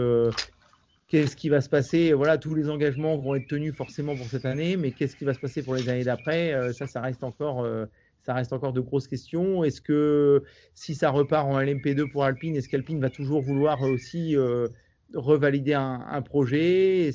qu'est-ce 1.08 1.36
qui 1.36 1.50
va 1.50 1.62
se 1.62 1.70
passer 1.70 2.14
Voilà, 2.14 2.40
tous 2.40 2.56
les 2.56 2.70
engagements 2.70 3.18
vont 3.18 3.36
être 3.36 3.48
tenus 3.48 3.76
forcément 3.76 4.16
pour 4.16 4.26
cette 4.26 4.46
année, 4.46 4.78
mais 4.78 4.92
qu'est-ce 4.92 5.16
qui 5.16 5.26
va 5.26 5.36
se 5.36 5.40
passer 5.40 5.62
pour 5.62 5.76
les 5.76 5.88
années 5.88 6.04
d'après 6.04 6.74
Ça, 6.74 6.88
ça 6.88 7.02
reste 7.02 7.24
encore 7.24 7.68
ça 8.26 8.34
reste 8.34 8.54
encore 8.54 8.74
de 8.74 8.82
grosses 8.82 9.08
questions. 9.08 9.64
Est-ce 9.64 9.82
que 9.82 10.44
si 10.74 10.96
ça 10.96 11.12
repart 11.12 11.48
en 11.48 11.60
LMP2 11.60 12.12
pour 12.12 12.24
Alpine, 12.24 12.56
est-ce 12.56 12.68
qu'Alpine 12.68 13.00
va 13.00 13.12
toujours 13.12 13.42
vouloir 13.42 13.84
aussi 13.84 14.36
euh, 14.36 14.68
revalider 15.14 15.74
un, 15.74 16.22
projet? 16.24 17.12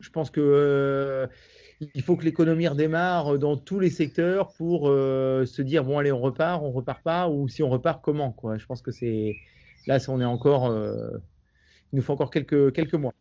Je 0.00 0.10
pense 0.10 0.30
que 0.30 0.40
euh, 0.40 1.26
il 1.94 2.02
faut 2.02 2.16
que 2.16 2.24
l'économie 2.24 2.68
redémarre 2.68 3.38
dans 3.38 3.56
tous 3.56 3.80
les 3.80 3.90
secteurs 3.90 4.52
pour 4.52 4.88
euh, 4.88 5.46
se 5.46 5.62
dire 5.62 5.84
bon 5.84 5.98
allez 5.98 6.12
on 6.12 6.20
repart, 6.20 6.62
on 6.62 6.72
repart 6.72 7.02
pas 7.02 7.28
ou 7.28 7.48
si 7.48 7.62
on 7.62 7.70
repart 7.70 8.02
comment 8.02 8.32
quoi. 8.32 8.58
Je 8.58 8.66
pense 8.66 8.82
que 8.82 8.90
c'est 8.90 9.36
là 9.86 9.98
on 10.08 10.20
est 10.20 10.24
encore 10.24 10.74
il 11.92 11.96
nous 11.96 12.02
faut 12.02 12.12
encore 12.12 12.30
quelques 12.30 12.72
quelques 12.72 12.94
mois. 12.94 13.14